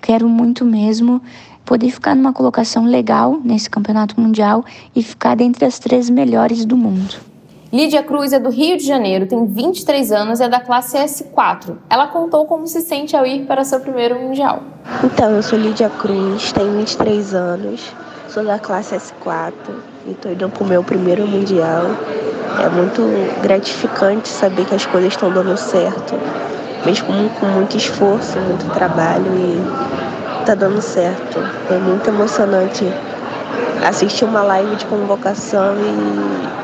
quero 0.02 0.28
muito 0.28 0.64
mesmo 0.64 1.22
poder 1.66 1.92
ficar 1.92 2.16
numa 2.16 2.34
colocação 2.34 2.86
legal 2.86 3.40
nesse 3.44 3.70
campeonato 3.70 4.20
mundial 4.20 4.66
e 4.96 5.04
ficar 5.04 5.36
dentre 5.36 5.66
as 5.66 5.78
três 5.80 6.10
melhores 6.10 6.66
do 6.66 6.76
mundo. 6.76 7.31
Lídia 7.72 8.04
Cruz 8.04 8.34
é 8.34 8.40
do 8.40 8.50
Rio 8.50 8.78
de 8.78 8.86
Janeiro, 8.86 9.26
tem 9.26 9.46
23 9.46 10.12
anos 10.12 10.42
e 10.42 10.44
é 10.44 10.50
da 10.50 10.60
classe 10.60 10.98
S4. 10.98 11.78
Ela 11.90 12.06
contou 12.08 12.46
como 12.46 12.68
se 12.68 12.82
sente 12.82 13.16
ao 13.16 13.26
ir 13.26 13.46
para 13.46 13.64
seu 13.64 13.80
primeiro 13.80 14.20
Mundial. 14.20 14.62
Então, 15.02 15.32
eu 15.32 15.42
sou 15.42 15.58
Lídia 15.58 15.90
Cruz, 15.90 16.52
tenho 16.52 16.74
23 16.74 17.34
anos, 17.34 17.94
sou 18.28 18.44
da 18.44 18.60
classe 18.60 18.94
S4 18.94 19.54
e 20.06 20.12
estou 20.12 20.34
indo 20.34 20.50
para 20.50 20.64
o 20.66 20.68
meu 20.68 20.84
primeiro 20.84 21.26
Mundial. 21.26 21.86
É 22.62 22.68
muito 22.68 23.04
gratificante 23.42 24.28
saber 24.28 24.66
que 24.66 24.76
as 24.76 24.86
coisas 24.86 25.14
estão 25.14 25.32
dando 25.32 25.56
certo, 25.56 26.16
mesmo 26.86 27.08
com 27.40 27.46
muito 27.46 27.78
esforço, 27.78 28.38
muito 28.38 28.70
trabalho 28.74 29.32
e 29.34 30.42
está 30.42 30.56
dando 30.56 30.82
certo. 30.82 31.40
É 31.70 31.78
muito 31.78 32.06
emocionante 32.10 32.84
assistir 33.86 34.26
uma 34.26 34.42
live 34.44 34.76
de 34.76 34.86
convocação 34.86 35.76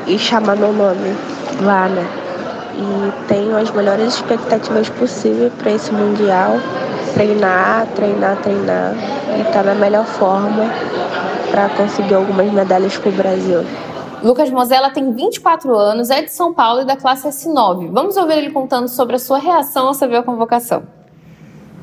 e, 0.06 0.14
e 0.14 0.18
chamar 0.18 0.56
meu 0.56 0.72
nome 0.72 1.14
lá, 1.62 1.88
né? 1.88 2.06
E 2.74 3.26
tenho 3.26 3.56
as 3.56 3.70
melhores 3.72 4.14
expectativas 4.14 4.88
possíveis 4.88 5.52
para 5.58 5.72
esse 5.72 5.92
Mundial. 5.92 6.58
Treinar, 7.14 7.86
treinar, 7.96 8.36
treinar 8.36 8.94
e 9.36 9.40
estar 9.40 9.52
tá 9.52 9.62
na 9.62 9.74
melhor 9.74 10.04
forma 10.04 10.70
para 11.50 11.68
conseguir 11.70 12.14
algumas 12.14 12.52
medalhas 12.52 12.96
para 12.96 13.08
o 13.08 13.12
Brasil. 13.12 13.64
Lucas 14.22 14.50
Mozella 14.50 14.90
tem 14.90 15.12
24 15.12 15.74
anos, 15.76 16.10
é 16.10 16.22
de 16.22 16.32
São 16.32 16.52
Paulo 16.52 16.82
e 16.82 16.84
da 16.84 16.96
classe 16.96 17.28
S9. 17.28 17.90
Vamos 17.92 18.16
ouvir 18.16 18.38
ele 18.38 18.50
contando 18.50 18.88
sobre 18.88 19.16
a 19.16 19.18
sua 19.18 19.38
reação 19.38 19.86
ao 19.86 19.94
saber 19.94 20.16
a 20.16 20.22
convocação. 20.22 20.82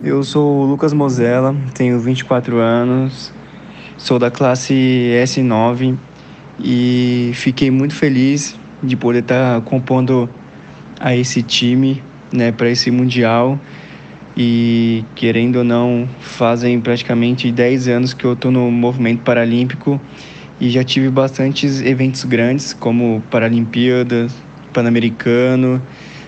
Eu 0.04 0.22
sou 0.24 0.62
o 0.62 0.66
Lucas 0.66 0.94
Mozella, 0.94 1.56
tenho 1.74 1.98
24 2.00 2.58
anos, 2.58 3.34
Sou 4.06 4.20
da 4.20 4.30
classe 4.30 4.72
S9 5.24 5.96
e 6.64 7.32
fiquei 7.34 7.72
muito 7.72 7.96
feliz 7.96 8.56
de 8.84 8.96
poder 8.96 9.24
estar 9.24 9.60
compondo 9.62 10.30
a 11.00 11.16
esse 11.16 11.42
time, 11.42 12.04
né, 12.32 12.52
para 12.52 12.70
esse 12.70 12.92
mundial. 12.92 13.60
E 14.38 15.04
querendo 15.16 15.56
ou 15.56 15.64
não, 15.64 16.08
fazem 16.20 16.80
praticamente 16.80 17.52
10 17.52 17.88
anos 17.88 18.14
que 18.14 18.26
eu 18.26 18.34
estou 18.34 18.52
no 18.52 18.70
movimento 18.70 19.24
paralímpico 19.24 20.00
e 20.62 20.70
já 20.70 20.84
tive 20.84 21.10
bastantes 21.10 21.82
eventos 21.82 22.26
grandes, 22.26 22.74
como 22.74 23.24
Paralimpíadas, 23.32 24.36
Pan-Americano, 24.72 25.82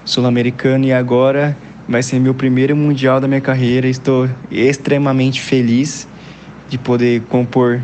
Sul-Americano 0.04 0.86
e 0.86 0.92
agora 0.92 1.56
vai 1.88 2.02
ser 2.02 2.20
meu 2.20 2.34
primeiro 2.34 2.76
mundial 2.76 3.22
da 3.22 3.28
minha 3.28 3.40
carreira. 3.40 3.88
Estou 3.88 4.28
extremamente 4.50 5.40
feliz 5.40 6.08
de 6.69 6.77
poder 6.77 7.21
compor 7.30 7.82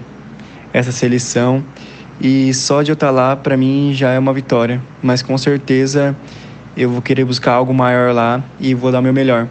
essa 0.72 0.91
seleção. 0.91 1.63
E 2.19 2.54
só 2.54 2.82
de 2.82 2.91
eu 2.91 2.93
estar 2.93 3.12
lá, 3.12 3.36
para 3.36 3.58
mim, 3.58 3.91
já 3.93 4.12
é 4.12 4.19
uma 4.19 4.34
vitória. 4.34 4.82
Mas 5.02 5.22
com 5.22 5.38
certeza 5.38 6.15
eu 6.76 6.89
vou 6.89 7.02
querer 7.02 7.26
buscar 7.26 7.54
algo 7.54 7.74
maior 7.74 8.13
lá 8.13 8.43
e 8.60 8.74
vou 8.74 8.91
dar 8.91 9.00
o 9.00 9.02
meu 9.02 9.13
melhor. 9.13 9.48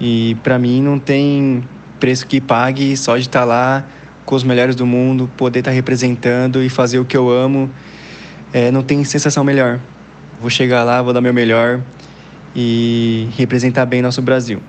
E 0.00 0.36
para 0.42 0.58
mim 0.58 0.82
não 0.82 0.98
tem 0.98 1.62
preço 1.98 2.26
que 2.26 2.40
pague 2.40 2.96
só 2.96 3.16
de 3.16 3.22
estar 3.22 3.44
lá 3.44 3.84
com 4.24 4.34
os 4.34 4.44
melhores 4.44 4.74
do 4.74 4.86
mundo, 4.86 5.30
poder 5.36 5.58
estar 5.60 5.70
representando 5.70 6.62
e 6.62 6.68
fazer 6.68 6.98
o 6.98 7.04
que 7.04 7.16
eu 7.16 7.28
amo. 7.30 7.70
É, 8.52 8.70
não 8.70 8.82
tem 8.82 9.02
sensação 9.04 9.44
melhor. 9.44 9.78
Vou 10.40 10.50
chegar 10.50 10.84
lá, 10.84 11.02
vou 11.02 11.12
dar 11.12 11.20
meu 11.20 11.34
melhor 11.34 11.80
e 12.54 13.28
representar 13.36 13.86
bem 13.86 14.02
nosso 14.02 14.22
Brasil. 14.22 14.60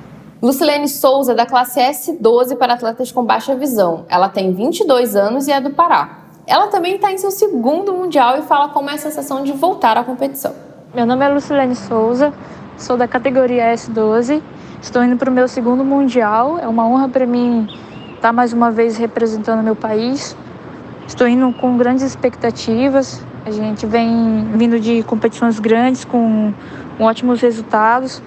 Lucilene 0.42 0.88
Souza, 0.88 1.36
da 1.36 1.46
classe 1.46 1.80
S12 1.80 2.58
para 2.58 2.74
atletas 2.74 3.12
com 3.12 3.24
baixa 3.24 3.56
visão. 3.56 4.06
Ela 4.10 4.28
tem 4.28 4.52
22 4.52 5.16
anos 5.16 5.48
e 5.48 5.52
é 5.52 5.62
do 5.62 5.70
Pará. 5.70 6.22
Ela 6.48 6.66
também 6.66 6.96
está 6.96 7.12
em 7.12 7.18
seu 7.20 7.30
segundo 7.30 7.94
Mundial 7.94 8.40
e 8.40 8.42
fala 8.42 8.70
como 8.70 8.90
é 8.90 8.96
a 8.96 8.98
sensação 8.98 9.44
de 9.44 9.52
voltar 9.52 9.98
à 9.98 10.04
competição. 10.04 10.56
Meu 10.96 11.06
nome 11.06 11.24
é 11.24 11.30
Lucilene 11.30 11.76
Souza, 11.76 12.34
sou 12.76 12.98
da 12.98 13.08
categoria 13.08 13.72
S12, 13.72 14.42
estou 14.82 15.04
indo 15.04 15.16
para 15.16 15.30
o 15.30 15.34
meu 15.34 15.48
segundo 15.48 15.86
Mundial. 15.86 16.58
É 16.58 16.68
uma 16.68 16.88
honra 16.88 17.08
para 17.08 17.28
mim 17.28 17.68
estar 18.16 18.34
mais 18.34 18.52
uma 18.52 18.72
vez 18.72 18.98
representando 18.98 19.62
meu 19.62 19.76
país. 19.76 20.36
Estou 21.06 21.28
indo 21.28 21.54
com 21.54 21.78
grandes 21.78 22.04
expectativas. 22.04 23.24
A 23.46 23.52
gente 23.52 23.86
vem 23.86 24.48
vindo 24.56 24.80
de 24.80 25.04
competições 25.04 25.60
grandes 25.60 26.04
com 26.04 26.52
ótimos 27.00 27.40
resultados 27.42 28.24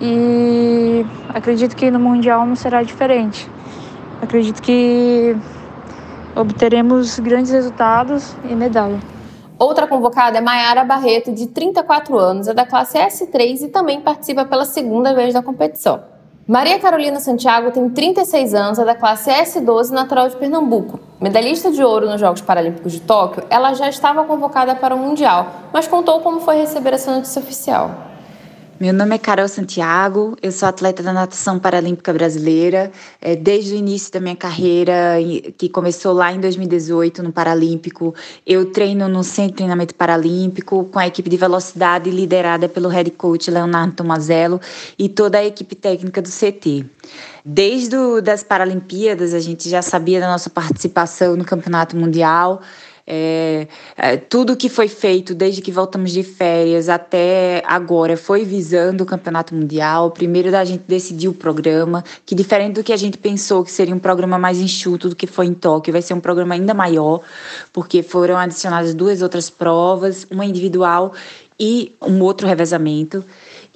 e 0.00 1.04
acredito 1.28 1.74
que 1.74 1.90
no 1.90 1.98
Mundial 1.98 2.46
não 2.46 2.56
será 2.56 2.82
diferente. 2.82 3.48
Acredito 4.20 4.62
que 4.62 5.36
obteremos 6.34 7.18
grandes 7.18 7.50
resultados 7.50 8.34
e 8.48 8.54
medalha. 8.54 8.98
Outra 9.58 9.86
convocada 9.86 10.36
é 10.36 10.40
Mayara 10.40 10.84
Barreto, 10.84 11.32
de 11.32 11.46
34 11.46 12.18
anos, 12.18 12.46
é 12.46 12.52
da 12.52 12.66
classe 12.66 12.98
S3 12.98 13.62
e 13.62 13.68
também 13.68 14.02
participa 14.02 14.44
pela 14.44 14.66
segunda 14.66 15.14
vez 15.14 15.32
da 15.32 15.42
competição. 15.42 16.00
Maria 16.46 16.78
Carolina 16.78 17.18
Santiago 17.18 17.72
tem 17.72 17.88
36 17.88 18.54
anos, 18.54 18.78
é 18.78 18.84
da 18.84 18.94
classe 18.94 19.30
S12 19.30 19.90
natural 19.90 20.28
de 20.28 20.36
Pernambuco. 20.36 21.00
Medalhista 21.20 21.72
de 21.72 21.82
ouro 21.82 22.06
nos 22.06 22.20
Jogos 22.20 22.42
Paralímpicos 22.42 22.92
de 22.92 23.00
Tóquio, 23.00 23.42
ela 23.50 23.72
já 23.74 23.88
estava 23.88 24.22
convocada 24.24 24.74
para 24.74 24.94
o 24.94 24.98
Mundial, 24.98 25.48
mas 25.72 25.88
contou 25.88 26.20
como 26.20 26.40
foi 26.40 26.56
receber 26.56 26.92
essa 26.92 27.12
notícia 27.12 27.40
oficial. 27.40 28.05
Meu 28.78 28.92
nome 28.92 29.14
é 29.14 29.18
Carol 29.18 29.48
Santiago, 29.48 30.36
eu 30.42 30.52
sou 30.52 30.68
atleta 30.68 31.02
da 31.02 31.10
natação 31.10 31.58
paralímpica 31.58 32.12
brasileira. 32.12 32.92
É, 33.22 33.34
desde 33.34 33.72
o 33.72 33.74
início 33.74 34.12
da 34.12 34.20
minha 34.20 34.36
carreira, 34.36 35.16
que 35.56 35.66
começou 35.70 36.12
lá 36.12 36.30
em 36.30 36.38
2018 36.38 37.22
no 37.22 37.32
Paralímpico, 37.32 38.14
eu 38.46 38.70
treino 38.70 39.08
no 39.08 39.24
Centro 39.24 39.52
de 39.52 39.56
Treinamento 39.56 39.94
Paralímpico 39.94 40.84
com 40.92 40.98
a 40.98 41.06
equipe 41.06 41.30
de 41.30 41.38
velocidade 41.38 42.10
liderada 42.10 42.68
pelo 42.68 42.90
head 42.90 43.10
coach 43.12 43.50
Leonardo 43.50 43.94
Tomazello 43.94 44.60
e 44.98 45.08
toda 45.08 45.38
a 45.38 45.44
equipe 45.44 45.74
técnica 45.74 46.20
do 46.20 46.28
CT. 46.28 46.84
Desde 47.42 47.96
as 48.30 48.42
Paralimpíadas, 48.42 49.32
a 49.32 49.40
gente 49.40 49.70
já 49.70 49.80
sabia 49.80 50.20
da 50.20 50.26
nossa 50.26 50.50
participação 50.50 51.34
no 51.34 51.46
Campeonato 51.46 51.96
Mundial. 51.96 52.60
É, 53.08 53.68
é, 53.96 54.16
tudo 54.16 54.56
que 54.56 54.68
foi 54.68 54.88
feito 54.88 55.32
desde 55.32 55.62
que 55.62 55.70
voltamos 55.70 56.10
de 56.10 56.24
férias 56.24 56.88
até 56.88 57.62
agora 57.64 58.16
foi 58.16 58.44
visando 58.44 59.04
o 59.04 59.06
Campeonato 59.06 59.54
Mundial. 59.54 60.10
Primeiro 60.10 60.50
da 60.50 60.64
gente 60.64 60.82
decidir 60.88 61.28
o 61.28 61.32
programa, 61.32 62.02
que 62.24 62.34
diferente 62.34 62.74
do 62.74 62.82
que 62.82 62.92
a 62.92 62.96
gente 62.96 63.16
pensou 63.16 63.62
que 63.62 63.70
seria 63.70 63.94
um 63.94 63.98
programa 64.00 64.38
mais 64.38 64.58
enxuto 64.58 65.08
do 65.08 65.14
que 65.14 65.26
foi 65.26 65.46
em 65.46 65.54
Tóquio, 65.54 65.92
vai 65.92 66.02
ser 66.02 66.14
um 66.14 66.20
programa 66.20 66.54
ainda 66.54 66.74
maior, 66.74 67.20
porque 67.72 68.02
foram 68.02 68.36
adicionadas 68.36 68.92
duas 68.92 69.22
outras 69.22 69.48
provas, 69.48 70.26
uma 70.28 70.44
individual 70.44 71.12
e 71.60 71.94
um 72.02 72.20
outro 72.22 72.46
revezamento. 72.46 73.24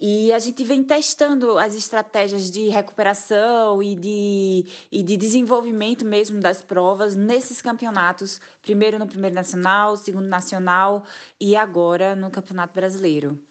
E 0.03 0.33
a 0.33 0.39
gente 0.39 0.63
vem 0.63 0.83
testando 0.83 1.59
as 1.59 1.75
estratégias 1.75 2.49
de 2.49 2.69
recuperação 2.69 3.83
e 3.83 3.95
de, 3.95 4.65
e 4.91 5.03
de 5.03 5.15
desenvolvimento 5.15 6.03
mesmo 6.03 6.41
das 6.41 6.63
provas 6.63 7.15
nesses 7.15 7.61
campeonatos, 7.61 8.41
primeiro 8.63 8.97
no 8.97 9.05
primeiro 9.05 9.35
nacional, 9.35 9.95
segundo 9.95 10.27
nacional 10.27 11.03
e 11.39 11.55
agora 11.55 12.15
no 12.15 12.31
Campeonato 12.31 12.73
Brasileiro. 12.73 13.50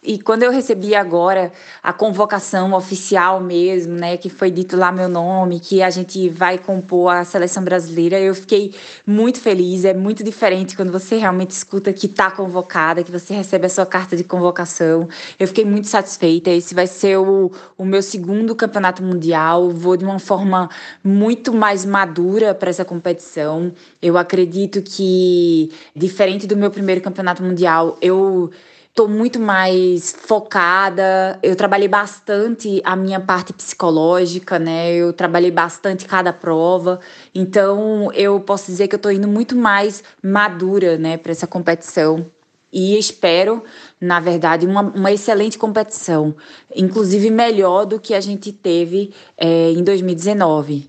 E 0.00 0.16
quando 0.16 0.44
eu 0.44 0.52
recebi 0.52 0.94
agora 0.94 1.50
a 1.82 1.92
convocação 1.92 2.72
oficial 2.72 3.40
mesmo, 3.40 3.96
né, 3.96 4.16
que 4.16 4.30
foi 4.30 4.48
dito 4.48 4.76
lá 4.76 4.92
meu 4.92 5.08
nome, 5.08 5.58
que 5.58 5.82
a 5.82 5.90
gente 5.90 6.28
vai 6.28 6.56
compor 6.56 7.12
a 7.12 7.24
seleção 7.24 7.64
brasileira, 7.64 8.18
eu 8.20 8.32
fiquei 8.32 8.74
muito 9.04 9.40
feliz. 9.40 9.84
É 9.84 9.92
muito 9.92 10.22
diferente 10.22 10.76
quando 10.76 10.92
você 10.92 11.16
realmente 11.16 11.50
escuta 11.50 11.92
que 11.92 12.06
está 12.06 12.30
convocada, 12.30 13.02
que 13.02 13.10
você 13.10 13.34
recebe 13.34 13.66
a 13.66 13.68
sua 13.68 13.84
carta 13.84 14.16
de 14.16 14.22
convocação. 14.22 15.08
Eu 15.38 15.48
fiquei 15.48 15.64
muito 15.64 15.88
satisfeita. 15.88 16.48
Esse 16.48 16.76
vai 16.76 16.86
ser 16.86 17.18
o, 17.18 17.50
o 17.76 17.84
meu 17.84 18.00
segundo 18.00 18.54
campeonato 18.54 19.02
mundial. 19.02 19.68
Vou 19.68 19.96
de 19.96 20.04
uma 20.04 20.20
forma 20.20 20.70
muito 21.02 21.52
mais 21.52 21.84
madura 21.84 22.54
para 22.54 22.70
essa 22.70 22.84
competição. 22.84 23.72
Eu 24.00 24.16
acredito 24.16 24.80
que, 24.80 25.72
diferente 25.94 26.46
do 26.46 26.56
meu 26.56 26.70
primeiro 26.70 27.00
campeonato 27.00 27.42
mundial, 27.42 27.98
eu 28.00 28.52
estou 28.98 29.08
muito 29.08 29.38
mais 29.38 30.12
focada. 30.26 31.38
Eu 31.40 31.54
trabalhei 31.54 31.86
bastante 31.86 32.82
a 32.82 32.96
minha 32.96 33.20
parte 33.20 33.52
psicológica, 33.52 34.58
né? 34.58 34.92
Eu 34.92 35.12
trabalhei 35.12 35.52
bastante 35.52 36.04
cada 36.04 36.32
prova. 36.32 36.98
Então, 37.32 38.12
eu 38.12 38.40
posso 38.40 38.66
dizer 38.66 38.88
que 38.88 38.96
eu 38.96 38.98
estou 38.98 39.12
indo 39.12 39.28
muito 39.28 39.54
mais 39.54 40.02
madura, 40.20 40.98
né, 40.98 41.16
para 41.16 41.30
essa 41.30 41.46
competição. 41.46 42.26
E 42.72 42.98
espero, 42.98 43.62
na 44.00 44.18
verdade, 44.18 44.66
uma, 44.66 44.80
uma 44.80 45.12
excelente 45.12 45.56
competição, 45.56 46.34
inclusive 46.74 47.30
melhor 47.30 47.86
do 47.86 48.00
que 48.00 48.12
a 48.14 48.20
gente 48.20 48.50
teve 48.52 49.14
é, 49.38 49.70
em 49.70 49.82
2019. 49.84 50.86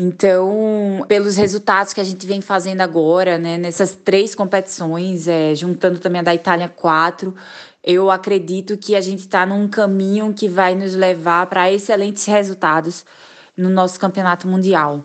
Então, 0.00 1.04
pelos 1.08 1.36
resultados 1.36 1.92
que 1.92 2.00
a 2.00 2.04
gente 2.04 2.24
vem 2.24 2.40
fazendo 2.40 2.82
agora, 2.82 3.36
né, 3.36 3.58
nessas 3.58 3.96
três 3.96 4.32
competições, 4.32 5.26
é, 5.26 5.56
juntando 5.56 5.98
também 5.98 6.20
a 6.20 6.22
da 6.22 6.32
Itália 6.32 6.68
quatro, 6.68 7.34
eu 7.82 8.08
acredito 8.08 8.76
que 8.76 8.94
a 8.94 9.00
gente 9.00 9.18
está 9.18 9.44
num 9.44 9.66
caminho 9.66 10.32
que 10.32 10.48
vai 10.48 10.76
nos 10.76 10.94
levar 10.94 11.46
para 11.46 11.72
excelentes 11.72 12.24
resultados 12.26 13.04
no 13.56 13.68
nosso 13.68 13.98
campeonato 13.98 14.46
mundial. 14.46 15.04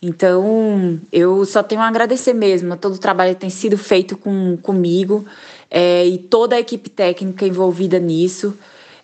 Então, 0.00 0.98
eu 1.12 1.44
só 1.44 1.62
tenho 1.62 1.82
a 1.82 1.88
agradecer 1.88 2.32
mesmo 2.32 2.72
a 2.72 2.78
todo 2.78 2.94
o 2.94 2.98
trabalho 2.98 3.34
que 3.34 3.40
tem 3.42 3.50
sido 3.50 3.76
feito 3.76 4.16
com, 4.16 4.56
comigo 4.56 5.26
é, 5.70 6.06
e 6.06 6.16
toda 6.16 6.56
a 6.56 6.60
equipe 6.60 6.88
técnica 6.88 7.46
envolvida 7.46 7.98
nisso. 7.98 8.56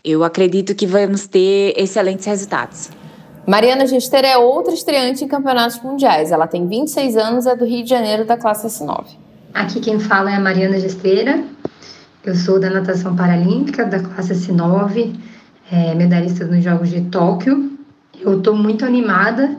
Eu 0.03 0.25
acredito 0.25 0.75
que 0.75 0.87
vamos 0.87 1.27
ter 1.27 1.75
excelentes 1.77 2.25
resultados. 2.25 3.00
Mariana 3.47 3.87
Gesteira 3.87 4.29
é 4.29 4.37
outra 4.37 4.75
estreante 4.75 5.25
em 5.25 5.29
campeonatos 5.29 5.81
mundiais. 5.81 6.31
Ela 6.31 6.47
tem 6.47 6.67
26 6.67 7.17
anos, 7.17 7.47
é 7.47 7.57
do 7.57 7.65
Rio 7.65 7.83
de 7.83 7.91
Janeiro, 7.91 8.25
da 8.25 8.37
classe 8.37 8.67
S9. 8.67 9.07
Aqui 9.53 9.81
quem 9.81 9.99
fala 9.99 10.31
é 10.31 10.35
a 10.35 10.41
Mariana 10.41 10.79
Gesteira. 10.79 11.43
Eu 12.25 12.35
sou 12.35 12.61
da 12.61 12.69
natação 12.69 13.17
paralímpica, 13.17 13.85
da 13.85 13.99
classe 13.99 14.35
S9, 14.35 15.15
é, 15.73 15.95
medalhista 15.95 16.45
nos 16.45 16.63
Jogos 16.63 16.91
de 16.91 17.01
Tóquio. 17.03 17.79
Eu 18.21 18.39
estou 18.39 18.55
muito 18.55 18.85
animada 18.85 19.57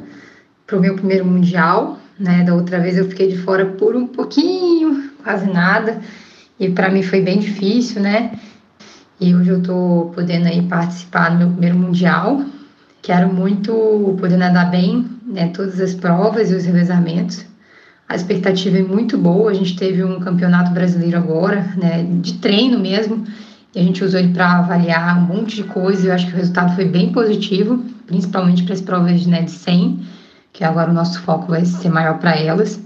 para 0.67 0.77
o 0.77 0.79
meu 0.79 0.95
primeiro 0.95 1.25
mundial. 1.25 1.97
Né? 2.19 2.43
Da 2.43 2.53
outra 2.53 2.79
vez 2.79 2.97
eu 2.97 3.09
fiquei 3.09 3.29
de 3.29 3.37
fora 3.39 3.65
por 3.65 3.95
um 3.95 4.05
pouquinho, 4.05 5.09
quase 5.23 5.51
nada. 5.51 5.99
E 6.59 6.69
para 6.69 6.89
mim 6.89 7.01
foi 7.01 7.21
bem 7.21 7.39
difícil, 7.39 7.99
né? 7.99 8.37
E 9.19 9.33
hoje 9.35 9.49
eu 9.49 9.57
estou 9.57 10.11
podendo 10.11 10.47
aí 10.47 10.61
participar 10.61 11.29
do 11.29 11.37
meu 11.39 11.49
primeiro 11.49 11.77
mundial. 11.77 12.41
Quero 13.01 13.33
muito 13.33 14.15
poder 14.19 14.37
nadar 14.37 14.69
bem, 14.69 15.05
né, 15.25 15.47
todas 15.47 15.79
as 15.79 15.93
provas 15.93 16.51
e 16.51 16.55
os 16.55 16.65
revezamentos. 16.65 17.45
A 18.07 18.15
expectativa 18.15 18.77
é 18.77 18.83
muito 18.83 19.17
boa. 19.17 19.51
A 19.51 19.53
gente 19.53 19.75
teve 19.75 20.03
um 20.03 20.19
campeonato 20.19 20.71
brasileiro 20.71 21.17
agora, 21.17 21.73
né, 21.77 22.05
de 22.21 22.33
treino 22.33 22.77
mesmo, 22.77 23.25
e 23.73 23.79
a 23.79 23.83
gente 23.83 24.03
usou 24.03 24.19
ele 24.19 24.33
para 24.33 24.59
avaliar 24.59 25.17
um 25.17 25.21
monte 25.21 25.55
de 25.55 25.63
coisa. 25.63 26.07
Eu 26.07 26.13
acho 26.13 26.27
que 26.27 26.33
o 26.33 26.35
resultado 26.35 26.75
foi 26.75 26.85
bem 26.85 27.11
positivo, 27.11 27.83
principalmente 28.05 28.63
para 28.63 28.73
as 28.73 28.81
provas 28.81 29.25
né, 29.25 29.43
de 29.43 29.51
100, 29.51 29.99
que 30.51 30.63
agora 30.63 30.91
o 30.91 30.93
nosso 30.93 31.21
foco 31.21 31.47
vai 31.47 31.65
ser 31.65 31.89
maior 31.89 32.19
para 32.19 32.35
elas. 32.35 32.81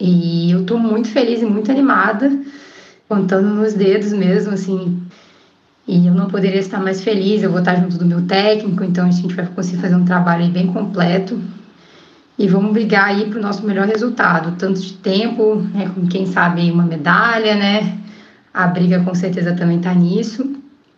E 0.00 0.50
eu 0.50 0.62
estou 0.62 0.78
muito 0.78 1.08
feliz 1.08 1.42
e 1.42 1.44
muito 1.44 1.70
animada, 1.70 2.32
contando 3.08 3.48
nos 3.48 3.74
dedos 3.74 4.12
mesmo, 4.12 4.54
assim, 4.54 5.01
e 5.86 6.06
eu 6.06 6.14
não 6.14 6.28
poderia 6.28 6.60
estar 6.60 6.80
mais 6.80 7.02
feliz, 7.02 7.42
eu 7.42 7.50
vou 7.50 7.58
estar 7.58 7.76
junto 7.76 7.98
do 7.98 8.04
meu 8.04 8.22
técnico, 8.22 8.84
então 8.84 9.06
a 9.06 9.10
gente 9.10 9.34
vai 9.34 9.46
conseguir 9.46 9.82
fazer 9.82 9.96
um 9.96 10.04
trabalho 10.04 10.48
bem 10.48 10.68
completo. 10.68 11.40
E 12.38 12.48
vamos 12.48 12.72
brigar 12.72 13.08
aí 13.08 13.26
para 13.26 13.38
o 13.38 13.42
nosso 13.42 13.64
melhor 13.66 13.86
resultado, 13.86 14.56
tanto 14.56 14.80
de 14.80 14.94
tempo, 14.94 15.56
né, 15.74 15.90
com 15.94 16.06
quem 16.06 16.26
sabe 16.26 16.70
uma 16.70 16.84
medalha, 16.84 17.54
né? 17.54 17.98
A 18.54 18.66
briga 18.66 19.00
com 19.00 19.14
certeza 19.14 19.54
também 19.54 19.78
está 19.78 19.92
nisso. 19.94 20.56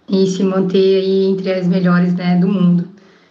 E 0.08 0.26
se 0.26 0.42
manter 0.42 1.00
aí 1.00 1.24
entre 1.26 1.52
as 1.52 1.66
melhores 1.66 2.14
né, 2.14 2.36
do 2.36 2.46
mundo, 2.46 2.88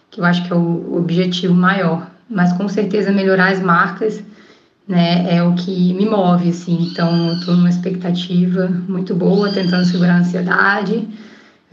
que 0.09 0.19
eu 0.19 0.25
acho 0.25 0.43
que 0.45 0.51
é 0.51 0.55
o 0.55 0.95
objetivo 0.95 1.53
maior. 1.53 2.07
Mas 2.29 2.51
com 2.53 2.67
certeza 2.67 3.11
melhorar 3.11 3.51
as 3.51 3.61
marcas 3.61 4.23
né, 4.87 5.35
é 5.35 5.43
o 5.43 5.53
que 5.53 5.93
me 5.93 6.05
move, 6.05 6.49
assim. 6.49 6.89
Então, 6.91 7.27
eu 7.27 7.33
estou 7.35 7.55
numa 7.55 7.69
expectativa 7.69 8.67
muito 8.87 9.13
boa, 9.13 9.51
tentando 9.51 9.85
segurar 9.85 10.15
a 10.15 10.19
ansiedade, 10.19 11.07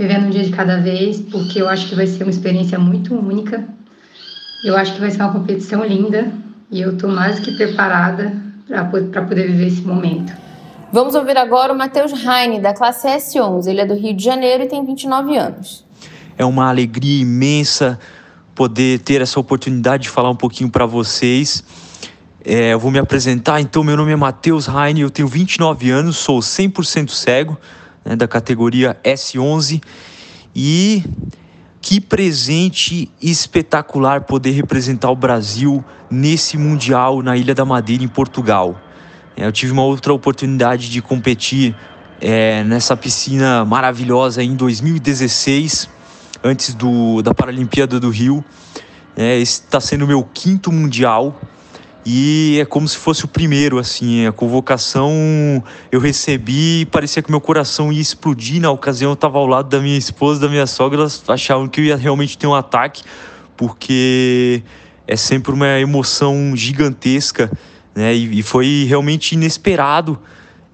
vivendo 0.00 0.28
um 0.28 0.30
dia 0.30 0.42
de 0.42 0.50
cada 0.50 0.78
vez, 0.78 1.20
porque 1.20 1.60
eu 1.60 1.68
acho 1.68 1.86
que 1.86 1.94
vai 1.94 2.06
ser 2.06 2.22
uma 2.22 2.30
experiência 2.30 2.78
muito 2.78 3.14
única. 3.14 3.62
Eu 4.64 4.74
acho 4.74 4.94
que 4.94 5.00
vai 5.00 5.10
ser 5.10 5.20
uma 5.20 5.30
competição 5.30 5.84
linda 5.84 6.32
e 6.70 6.80
eu 6.80 6.94
estou 6.94 7.10
mais 7.10 7.38
que 7.38 7.54
preparada 7.54 8.34
para 8.66 9.22
poder 9.22 9.48
viver 9.48 9.66
esse 9.66 9.82
momento. 9.82 10.32
Vamos 10.90 11.14
ouvir 11.14 11.36
agora 11.36 11.70
o 11.70 11.76
Matheus 11.76 12.12
Heine, 12.12 12.60
da 12.60 12.72
classe 12.72 13.06
S11. 13.08 13.66
Ele 13.66 13.82
é 13.82 13.84
do 13.84 13.92
Rio 13.92 14.14
de 14.14 14.24
Janeiro 14.24 14.62
e 14.62 14.68
tem 14.68 14.82
29 14.82 15.36
anos. 15.36 15.84
É 16.38 16.46
uma 16.46 16.70
alegria 16.70 17.20
imensa 17.20 17.98
poder 18.54 19.00
ter 19.00 19.20
essa 19.20 19.38
oportunidade 19.38 20.04
de 20.04 20.08
falar 20.08 20.30
um 20.30 20.36
pouquinho 20.36 20.70
para 20.70 20.86
vocês. 20.86 21.62
É, 22.42 22.72
eu 22.72 22.78
vou 22.78 22.90
me 22.90 22.98
apresentar. 22.98 23.60
Então, 23.60 23.84
meu 23.84 23.98
nome 23.98 24.12
é 24.12 24.16
Matheus 24.16 24.66
Heine, 24.66 25.02
eu 25.02 25.10
tenho 25.10 25.28
29 25.28 25.90
anos, 25.90 26.16
sou 26.16 26.38
100% 26.38 27.10
cego 27.10 27.58
né, 28.04 28.16
da 28.16 28.28
categoria 28.28 28.98
S11. 29.04 29.82
E 30.54 31.04
que 31.80 32.00
presente 32.00 33.10
espetacular 33.22 34.22
poder 34.22 34.50
representar 34.50 35.10
o 35.10 35.16
Brasil 35.16 35.84
nesse 36.10 36.58
Mundial 36.58 37.22
na 37.22 37.36
Ilha 37.36 37.54
da 37.54 37.64
Madeira, 37.64 38.04
em 38.04 38.08
Portugal. 38.08 38.78
É, 39.36 39.46
eu 39.46 39.52
tive 39.52 39.72
uma 39.72 39.82
outra 39.82 40.12
oportunidade 40.12 40.90
de 40.90 41.00
competir 41.00 41.74
é, 42.20 42.62
nessa 42.64 42.96
piscina 42.96 43.64
maravilhosa 43.64 44.42
em 44.42 44.54
2016, 44.54 45.88
antes 46.44 46.74
do, 46.74 47.22
da 47.22 47.32
Paralimpíada 47.32 47.98
do 47.98 48.10
Rio. 48.10 48.44
É, 49.16 49.38
esse 49.38 49.62
está 49.62 49.80
sendo 49.80 50.04
o 50.04 50.08
meu 50.08 50.22
quinto 50.22 50.70
Mundial 50.70 51.40
e 52.04 52.58
é 52.60 52.64
como 52.64 52.88
se 52.88 52.96
fosse 52.96 53.24
o 53.24 53.28
primeiro, 53.28 53.78
assim, 53.78 54.26
a 54.26 54.32
convocação 54.32 55.12
eu 55.92 56.00
recebi 56.00 56.80
e 56.80 56.86
parecia 56.86 57.22
que 57.22 57.30
meu 57.30 57.40
coração 57.40 57.92
ia 57.92 58.00
explodir. 58.00 58.60
Na 58.60 58.70
ocasião 58.70 59.10
eu 59.10 59.14
estava 59.14 59.38
ao 59.38 59.46
lado 59.46 59.68
da 59.68 59.80
minha 59.80 59.98
esposa, 59.98 60.40
da 60.40 60.48
minha 60.48 60.66
sogra, 60.66 61.00
elas 61.00 61.22
achavam 61.28 61.68
que 61.68 61.80
eu 61.80 61.84
ia 61.84 61.96
realmente 61.96 62.38
ter 62.38 62.46
um 62.46 62.54
ataque, 62.54 63.02
porque 63.56 64.62
é 65.06 65.16
sempre 65.16 65.52
uma 65.52 65.78
emoção 65.78 66.56
gigantesca, 66.56 67.50
né? 67.94 68.14
E, 68.14 68.42
foi 68.42 68.86
realmente 68.88 69.32
inesperado 69.32 70.18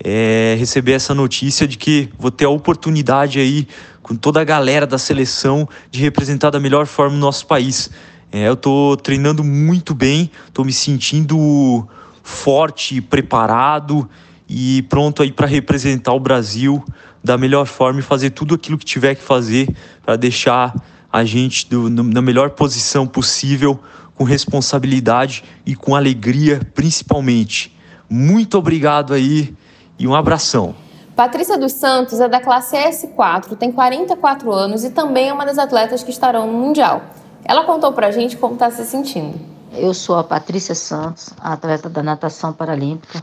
é, 0.02 0.54
receber 0.58 0.92
essa 0.92 1.14
notícia 1.14 1.66
de 1.66 1.76
que 1.76 2.08
vou 2.18 2.30
ter 2.30 2.44
a 2.44 2.50
oportunidade 2.50 3.40
aí, 3.40 3.66
com 4.02 4.14
toda 4.14 4.40
a 4.40 4.44
galera 4.44 4.86
da 4.86 4.98
seleção, 4.98 5.68
de 5.90 6.00
representar 6.00 6.50
da 6.50 6.60
melhor 6.60 6.86
forma 6.86 7.16
o 7.16 7.18
nosso 7.18 7.46
país. 7.46 7.90
É, 8.32 8.48
eu 8.48 8.54
estou 8.54 8.96
treinando 8.96 9.44
muito 9.44 9.94
bem, 9.94 10.30
estou 10.46 10.64
me 10.64 10.72
sentindo 10.72 11.86
forte, 12.22 13.00
preparado 13.00 14.08
e 14.48 14.82
pronto 14.88 15.22
aí 15.22 15.32
para 15.32 15.46
representar 15.46 16.12
o 16.12 16.20
Brasil 16.20 16.84
da 17.22 17.36
melhor 17.38 17.66
forma 17.66 18.00
e 18.00 18.02
fazer 18.02 18.30
tudo 18.30 18.54
aquilo 18.54 18.78
que 18.78 18.84
tiver 18.84 19.14
que 19.14 19.22
fazer 19.22 19.68
para 20.04 20.16
deixar 20.16 20.74
a 21.12 21.24
gente 21.24 21.68
do, 21.68 21.88
no, 21.88 22.02
na 22.02 22.20
melhor 22.20 22.50
posição 22.50 23.06
possível, 23.06 23.80
com 24.14 24.24
responsabilidade 24.24 25.44
e 25.64 25.74
com 25.74 25.94
alegria, 25.94 26.60
principalmente. 26.74 27.76
Muito 28.08 28.56
obrigado 28.56 29.12
aí 29.12 29.54
e 29.98 30.06
um 30.06 30.14
abração. 30.14 30.74
Patrícia 31.14 31.58
dos 31.58 31.72
Santos 31.72 32.20
é 32.20 32.28
da 32.28 32.40
classe 32.40 32.76
S4, 32.76 33.56
tem 33.56 33.72
44 33.72 34.52
anos 34.52 34.84
e 34.84 34.90
também 34.90 35.28
é 35.28 35.32
uma 35.32 35.46
das 35.46 35.58
atletas 35.58 36.02
que 36.02 36.10
estarão 36.10 36.46
no 36.46 36.58
Mundial. 36.58 37.02
Ela 37.48 37.62
contou 37.62 37.92
pra 37.92 38.10
gente 38.10 38.36
como 38.36 38.54
está 38.54 38.72
se 38.72 38.84
sentindo. 38.84 39.38
Eu 39.72 39.94
sou 39.94 40.18
a 40.18 40.24
Patrícia 40.24 40.74
Santos, 40.74 41.30
atleta 41.38 41.88
da 41.88 42.02
natação 42.02 42.52
paralímpica. 42.52 43.22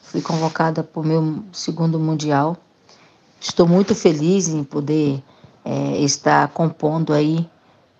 Fui 0.00 0.22
convocada 0.22 0.82
para 0.82 1.00
o 1.00 1.04
meu 1.04 1.42
segundo 1.52 1.98
mundial. 1.98 2.56
Estou 3.38 3.68
muito 3.68 3.94
feliz 3.94 4.48
em 4.48 4.64
poder 4.64 5.22
é, 5.62 5.98
estar 5.98 6.48
compondo 6.48 7.12
aí, 7.12 7.46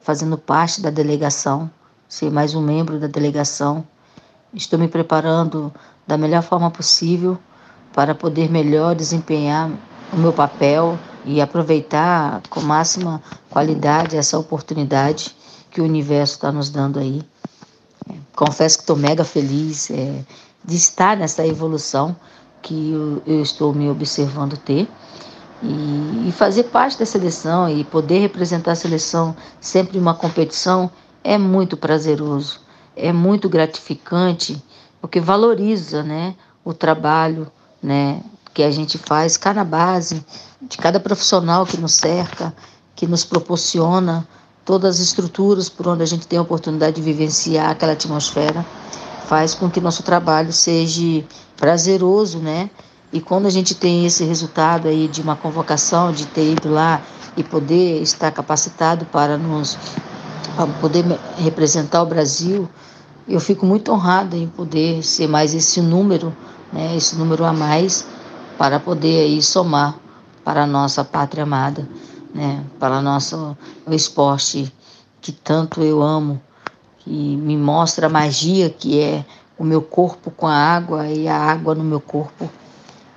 fazendo 0.00 0.38
parte 0.38 0.80
da 0.80 0.88
delegação, 0.88 1.70
ser 2.08 2.30
mais 2.30 2.54
um 2.54 2.62
membro 2.62 2.98
da 2.98 3.06
delegação. 3.06 3.86
Estou 4.54 4.78
me 4.78 4.88
preparando 4.88 5.70
da 6.06 6.16
melhor 6.16 6.42
forma 6.42 6.70
possível 6.70 7.36
para 7.92 8.14
poder 8.14 8.50
melhor 8.50 8.94
desempenhar 8.94 9.70
o 10.14 10.16
meu 10.16 10.32
papel 10.32 10.98
e 11.26 11.42
aproveitar 11.42 12.40
com 12.48 12.62
máxima 12.62 13.22
qualidade 13.50 14.16
essa 14.16 14.38
oportunidade 14.38 15.36
que 15.70 15.80
o 15.80 15.84
universo 15.84 16.34
está 16.34 16.52
nos 16.52 16.70
dando 16.70 16.98
aí. 16.98 17.22
É, 18.08 18.14
confesso 18.34 18.78
que 18.78 18.82
estou 18.82 18.96
mega 18.96 19.24
feliz 19.24 19.90
é, 19.90 20.24
de 20.64 20.76
estar 20.76 21.16
nessa 21.16 21.46
evolução 21.46 22.16
que 22.62 22.92
eu, 22.92 23.22
eu 23.26 23.42
estou 23.42 23.72
me 23.72 23.88
observando 23.88 24.56
ter 24.56 24.88
e, 25.62 26.28
e, 26.28 26.32
fazer 26.32 26.64
parte 26.64 26.98
da 26.98 27.06
seleção 27.06 27.68
e 27.68 27.84
poder 27.84 28.18
representar 28.20 28.72
a 28.72 28.76
seleção 28.76 29.34
sempre 29.60 29.98
em 29.98 30.00
uma 30.00 30.14
competição 30.14 30.90
é 31.24 31.36
muito 31.36 31.76
prazeroso, 31.76 32.60
é 32.94 33.12
muito 33.12 33.48
gratificante, 33.48 34.62
porque 35.00 35.20
valoriza 35.20 36.02
né, 36.02 36.34
o 36.64 36.72
trabalho 36.72 37.50
né, 37.82 38.22
que 38.54 38.62
a 38.62 38.70
gente 38.70 38.98
faz, 38.98 39.36
cada 39.36 39.64
base, 39.64 40.24
de 40.62 40.78
cada 40.78 41.00
profissional 41.00 41.66
que 41.66 41.76
nos 41.76 41.94
cerca, 41.94 42.54
que 42.94 43.06
nos 43.06 43.24
proporciona 43.24 44.26
todas 44.68 44.96
as 44.96 45.00
estruturas 45.00 45.70
por 45.70 45.88
onde 45.88 46.02
a 46.02 46.06
gente 46.06 46.26
tem 46.26 46.38
a 46.38 46.42
oportunidade 46.42 46.96
de 46.96 47.00
vivenciar 47.00 47.70
aquela 47.70 47.92
atmosfera, 47.92 48.66
faz 49.26 49.54
com 49.54 49.70
que 49.70 49.80
nosso 49.80 50.02
trabalho 50.02 50.52
seja 50.52 51.24
prazeroso, 51.56 52.38
né? 52.38 52.68
E 53.10 53.18
quando 53.18 53.46
a 53.46 53.50
gente 53.50 53.74
tem 53.74 54.04
esse 54.04 54.24
resultado 54.24 54.86
aí 54.86 55.08
de 55.08 55.22
uma 55.22 55.34
convocação, 55.34 56.12
de 56.12 56.26
ter 56.26 56.52
ido 56.52 56.68
lá 56.68 57.00
e 57.34 57.42
poder 57.42 58.02
estar 58.02 58.30
capacitado 58.30 59.06
para 59.06 59.38
nos 59.38 59.78
para 60.54 60.66
poder 60.66 61.02
representar 61.38 62.02
o 62.02 62.06
Brasil, 62.06 62.68
eu 63.26 63.40
fico 63.40 63.64
muito 63.64 63.90
honrada 63.90 64.36
em 64.36 64.48
poder 64.48 65.02
ser 65.02 65.28
mais 65.28 65.54
esse 65.54 65.80
número, 65.80 66.36
né, 66.70 66.94
esse 66.94 67.16
número 67.16 67.42
a 67.46 67.54
mais 67.54 68.04
para 68.58 68.78
poder 68.78 69.20
aí 69.22 69.40
somar 69.40 69.94
para 70.44 70.64
a 70.64 70.66
nossa 70.66 71.02
pátria 71.02 71.44
amada, 71.44 71.88
né, 72.38 72.62
para 72.78 73.02
nosso 73.02 73.56
o 73.84 73.92
esporte 73.92 74.72
que 75.20 75.32
tanto 75.32 75.82
eu 75.82 76.00
amo, 76.00 76.40
que 77.00 77.10
me 77.10 77.56
mostra 77.56 78.06
a 78.06 78.08
magia 78.08 78.70
que 78.70 79.00
é 79.00 79.24
o 79.58 79.64
meu 79.64 79.82
corpo 79.82 80.30
com 80.30 80.46
a 80.46 80.54
água 80.54 81.08
e 81.08 81.26
a 81.26 81.36
água 81.36 81.74
no 81.74 81.82
meu 81.82 82.00
corpo 82.00 82.48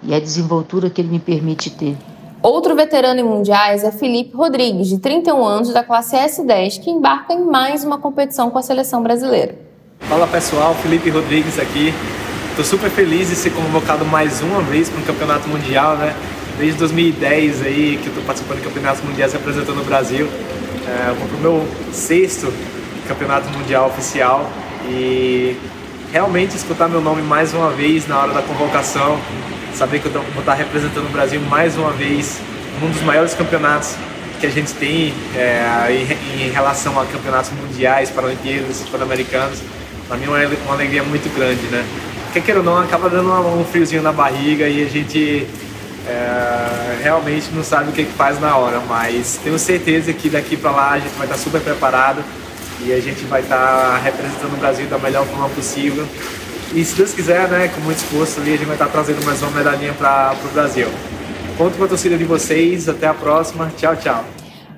e 0.01 0.15
a 0.15 0.19
desenvoltura 0.19 0.89
que 0.89 0.99
ele 0.99 1.09
me 1.09 1.19
permite 1.19 1.69
ter. 1.69 1.95
Outro 2.41 2.75
veterano 2.75 3.19
em 3.19 3.23
mundiais 3.23 3.83
é 3.83 3.91
Felipe 3.91 4.35
Rodrigues, 4.35 4.87
de 4.87 4.97
31 4.97 5.45
anos, 5.45 5.71
da 5.71 5.83
classe 5.83 6.15
S10, 6.17 6.81
que 6.81 6.89
embarca 6.89 7.31
em 7.33 7.45
mais 7.45 7.83
uma 7.83 7.99
competição 7.99 8.49
com 8.49 8.57
a 8.57 8.63
seleção 8.63 9.03
brasileira. 9.03 9.55
Fala 9.99 10.25
pessoal, 10.25 10.73
Felipe 10.73 11.11
Rodrigues 11.11 11.59
aqui. 11.59 11.93
Estou 12.49 12.65
super 12.65 12.89
feliz 12.89 13.29
de 13.29 13.35
ser 13.35 13.51
convocado 13.51 14.03
mais 14.03 14.41
uma 14.41 14.61
vez 14.61 14.89
para 14.89 14.99
um 14.99 15.03
campeonato 15.03 15.47
mundial, 15.47 15.95
né? 15.97 16.15
Desde 16.57 16.77
2010 16.79 17.63
aí 17.63 17.99
que 18.01 18.09
estou 18.09 18.23
participando 18.23 18.57
de 18.59 18.63
campeonatos 18.63 19.03
mundiais 19.03 19.33
representando 19.33 19.81
o 19.81 19.83
Brasil. 19.83 20.27
É, 20.87 21.13
vou 21.17 21.27
para 21.27 21.37
o 21.37 21.41
meu 21.41 21.67
sexto 21.91 22.51
campeonato 23.07 23.49
mundial 23.57 23.87
oficial 23.87 24.49
e 24.89 25.55
realmente 26.11 26.55
escutar 26.55 26.87
meu 26.87 27.01
nome 27.01 27.21
mais 27.21 27.53
uma 27.53 27.69
vez 27.71 28.07
na 28.07 28.19
hora 28.19 28.33
da 28.33 28.41
convocação 28.41 29.19
saber 29.73 29.99
que 29.99 30.05
eu 30.07 30.11
vou 30.11 30.39
estar 30.39 30.53
representando 30.53 31.05
o 31.05 31.09
Brasil 31.09 31.39
mais 31.41 31.77
uma 31.77 31.91
vez 31.91 32.39
num 32.79 32.89
dos 32.89 33.01
maiores 33.01 33.33
campeonatos 33.33 33.95
que 34.39 34.45
a 34.45 34.49
gente 34.49 34.73
tem 34.73 35.13
é, 35.35 35.87
em, 35.89 36.45
em, 36.45 36.51
relação 36.51 36.99
a 36.99 37.05
campeonatos 37.05 37.51
mundiais, 37.51 38.09
paralimpíadas, 38.09 38.81
pan-americanos. 38.91 39.61
Para 40.07 40.17
mim 40.17 40.25
é 40.25 40.49
uma 40.65 40.73
alegria 40.73 41.03
muito 41.03 41.33
grande, 41.35 41.61
né? 41.67 41.85
Quer 42.33 42.41
queira 42.41 42.59
ou 42.59 42.65
não, 42.65 42.77
acaba 42.77 43.07
dando 43.07 43.31
um 43.31 43.63
friozinho 43.65 44.01
na 44.01 44.11
barriga 44.11 44.67
e 44.67 44.83
a 44.83 44.89
gente 44.89 45.45
é, 46.07 46.99
realmente 47.03 47.51
não 47.53 47.63
sabe 47.63 47.89
o 47.89 47.93
que, 47.93 48.05
que 48.05 48.13
faz 48.13 48.39
na 48.39 48.55
hora, 48.57 48.79
mas 48.87 49.39
tenho 49.43 49.57
certeza 49.59 50.11
que 50.13 50.29
daqui 50.29 50.57
para 50.57 50.71
lá 50.71 50.91
a 50.91 50.99
gente 50.99 51.13
vai 51.13 51.27
estar 51.27 51.37
super 51.37 51.61
preparado 51.61 52.23
e 52.83 52.91
a 52.91 52.99
gente 52.99 53.23
vai 53.25 53.41
estar 53.41 53.97
representando 54.03 54.53
o 54.53 54.57
Brasil 54.57 54.87
da 54.87 54.97
melhor 54.97 55.25
forma 55.25 55.49
possível 55.49 56.07
e 56.73 56.85
se 56.85 56.95
Deus 56.95 57.13
quiser, 57.13 57.49
né, 57.49 57.67
com 57.67 57.81
muito 57.81 57.97
esforço 57.97 58.39
ali, 58.39 58.53
a 58.53 58.57
gente 58.57 58.65
vai 58.65 58.75
estar 58.75 58.87
trazendo 58.87 59.25
mais 59.25 59.41
uma 59.41 59.51
medalhinha 59.51 59.93
para 59.93 60.33
o 60.41 60.53
Brasil. 60.53 60.87
Conto 61.57 61.77
com 61.77 61.83
a 61.83 61.87
torcida 61.87 62.17
de 62.17 62.23
vocês, 62.23 62.87
até 62.87 63.07
a 63.07 63.13
próxima. 63.13 63.69
Tchau, 63.75 63.93
tchau. 63.97 64.23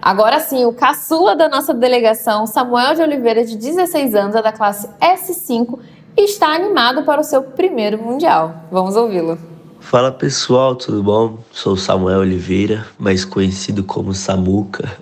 Agora 0.02 0.40
sim, 0.40 0.66
o 0.66 0.74
caçula 0.74 1.36
da 1.36 1.48
nossa 1.48 1.72
delegação, 1.72 2.48
Samuel 2.48 2.96
de 2.96 3.02
Oliveira, 3.04 3.46
de 3.46 3.56
16 3.56 4.16
anos, 4.16 4.36
é 4.36 4.42
da 4.42 4.52
classe 4.52 4.90
S5 5.00 5.80
e 6.18 6.26
está 6.26 6.48
animado 6.48 7.04
para 7.04 7.22
o 7.22 7.24
seu 7.24 7.44
primeiro 7.44 8.00
Mundial. 8.00 8.56
Vamos 8.72 8.96
ouvi-lo. 8.96 9.53
Fala 9.84 10.12
pessoal, 10.12 10.76
tudo 10.76 11.04
bom? 11.04 11.38
Sou 11.52 11.78
Samuel 11.78 12.22
Oliveira, 12.22 12.88
mais 12.98 13.26
conhecido 13.26 13.84
como 13.84 14.12
Samuca. 14.14 14.98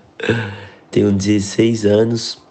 Tenho 0.90 1.14
16 1.14 1.86
anos, 1.86 2.42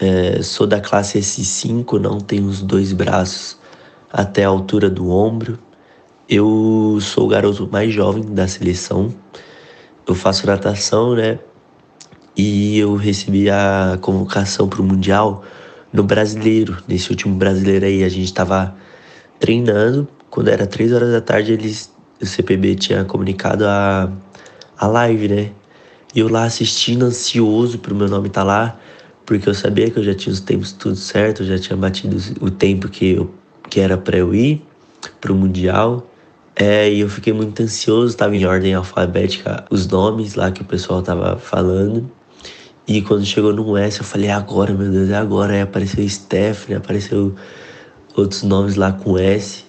é, 0.00 0.40
sou 0.40 0.66
da 0.66 0.80
classe 0.80 1.18
S5, 1.18 2.00
não 2.00 2.20
tenho 2.20 2.46
os 2.46 2.62
dois 2.62 2.92
braços 2.94 3.58
até 4.10 4.44
a 4.44 4.48
altura 4.48 4.88
do 4.88 5.10
ombro. 5.10 5.58
Eu 6.26 6.98
sou 7.02 7.26
o 7.26 7.28
garoto 7.28 7.68
mais 7.70 7.92
jovem 7.92 8.22
da 8.22 8.48
seleção. 8.48 9.12
Eu 10.06 10.14
faço 10.14 10.46
natação, 10.46 11.14
né? 11.14 11.38
E 12.34 12.78
eu 12.78 12.94
recebi 12.94 13.50
a 13.50 13.98
convocação 14.00 14.68
para 14.68 14.80
o 14.80 14.84
Mundial 14.84 15.42
no 15.92 16.04
Brasileiro. 16.04 16.78
Nesse 16.86 17.10
último 17.10 17.34
Brasileiro 17.34 17.84
aí, 17.84 18.04
a 18.04 18.08
gente 18.08 18.26
estava 18.26 18.74
treinando. 19.38 20.08
Quando 20.30 20.48
era 20.48 20.66
três 20.66 20.92
horas 20.92 21.10
da 21.10 21.20
tarde, 21.20 21.52
eles, 21.52 21.92
o 22.20 22.26
CPB 22.26 22.74
tinha 22.74 23.04
comunicado 23.04 23.66
a, 23.66 24.10
a 24.76 24.86
live, 24.86 25.28
né? 25.28 25.50
E 26.14 26.20
eu 26.20 26.28
lá 26.28 26.44
assistindo, 26.44 27.04
ansioso 27.04 27.78
para 27.78 27.92
o 27.92 27.96
meu 27.96 28.08
nome 28.08 28.28
estar 28.28 28.40
tá 28.40 28.46
lá, 28.46 28.80
porque 29.26 29.48
eu 29.48 29.54
sabia 29.54 29.90
que 29.90 29.98
eu 29.98 30.04
já 30.04 30.14
tinha 30.14 30.32
os 30.32 30.40
tempos 30.40 30.72
tudo 30.72 30.96
certo, 30.96 31.42
eu 31.42 31.46
já 31.46 31.58
tinha 31.58 31.76
batido 31.76 32.16
o 32.40 32.50
tempo 32.50 32.88
que 32.88 33.12
eu 33.12 33.34
que 33.68 33.80
era 33.80 33.96
para 33.96 34.16
eu 34.16 34.34
ir 34.34 34.62
para 35.20 35.32
o 35.32 35.34
Mundial. 35.34 36.06
É, 36.56 36.90
e 36.90 37.00
eu 37.00 37.08
fiquei 37.08 37.32
muito 37.32 37.62
ansioso, 37.62 38.08
estava 38.08 38.34
em 38.34 38.44
ordem 38.44 38.74
alfabética 38.74 39.64
os 39.70 39.86
nomes 39.86 40.34
lá 40.34 40.50
que 40.50 40.62
o 40.62 40.64
pessoal 40.64 41.02
tava 41.02 41.38
falando. 41.38 42.10
E 42.86 43.02
quando 43.02 43.24
chegou 43.24 43.52
no 43.52 43.76
S, 43.76 44.00
eu 44.00 44.04
falei, 44.04 44.28
é 44.28 44.32
agora, 44.32 44.72
meu 44.72 44.90
Deus, 44.90 45.10
é 45.10 45.16
agora. 45.16 45.52
Aí 45.52 45.60
apareceu 45.60 46.08
Stephanie, 46.08 46.76
apareceu 46.76 47.34
outros 48.16 48.42
nomes 48.42 48.74
lá 48.74 48.90
com 48.90 49.18
S. 49.18 49.67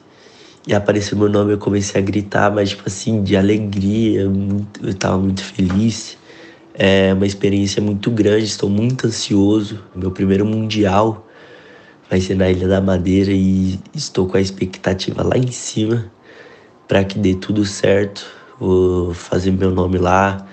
E 0.67 0.73
apareceu 0.73 1.17
meu 1.17 1.29
nome, 1.29 1.53
eu 1.53 1.57
comecei 1.57 2.01
a 2.01 2.03
gritar, 2.03 2.51
mas 2.51 2.69
tipo 2.69 2.83
assim, 2.85 3.23
de 3.23 3.35
alegria, 3.35 4.21
eu 4.21 4.93
tava 4.93 5.17
muito 5.17 5.43
feliz. 5.43 6.17
É 6.73 7.13
uma 7.13 7.25
experiência 7.25 7.81
muito 7.81 8.11
grande, 8.11 8.45
estou 8.45 8.69
muito 8.69 9.07
ansioso. 9.07 9.83
Meu 9.95 10.11
primeiro 10.11 10.45
mundial 10.45 11.27
vai 12.09 12.19
ser 12.21 12.35
na 12.35 12.49
Ilha 12.49 12.67
da 12.67 12.81
Madeira 12.81 13.31
e 13.31 13.79
estou 13.93 14.27
com 14.27 14.37
a 14.37 14.41
expectativa 14.41 15.23
lá 15.23 15.37
em 15.37 15.51
cima 15.51 16.11
para 16.87 17.03
que 17.03 17.19
dê 17.19 17.35
tudo 17.35 17.65
certo. 17.65 18.25
Vou 18.59 19.13
fazer 19.13 19.51
meu 19.51 19.71
nome 19.71 19.97
lá, 19.97 20.45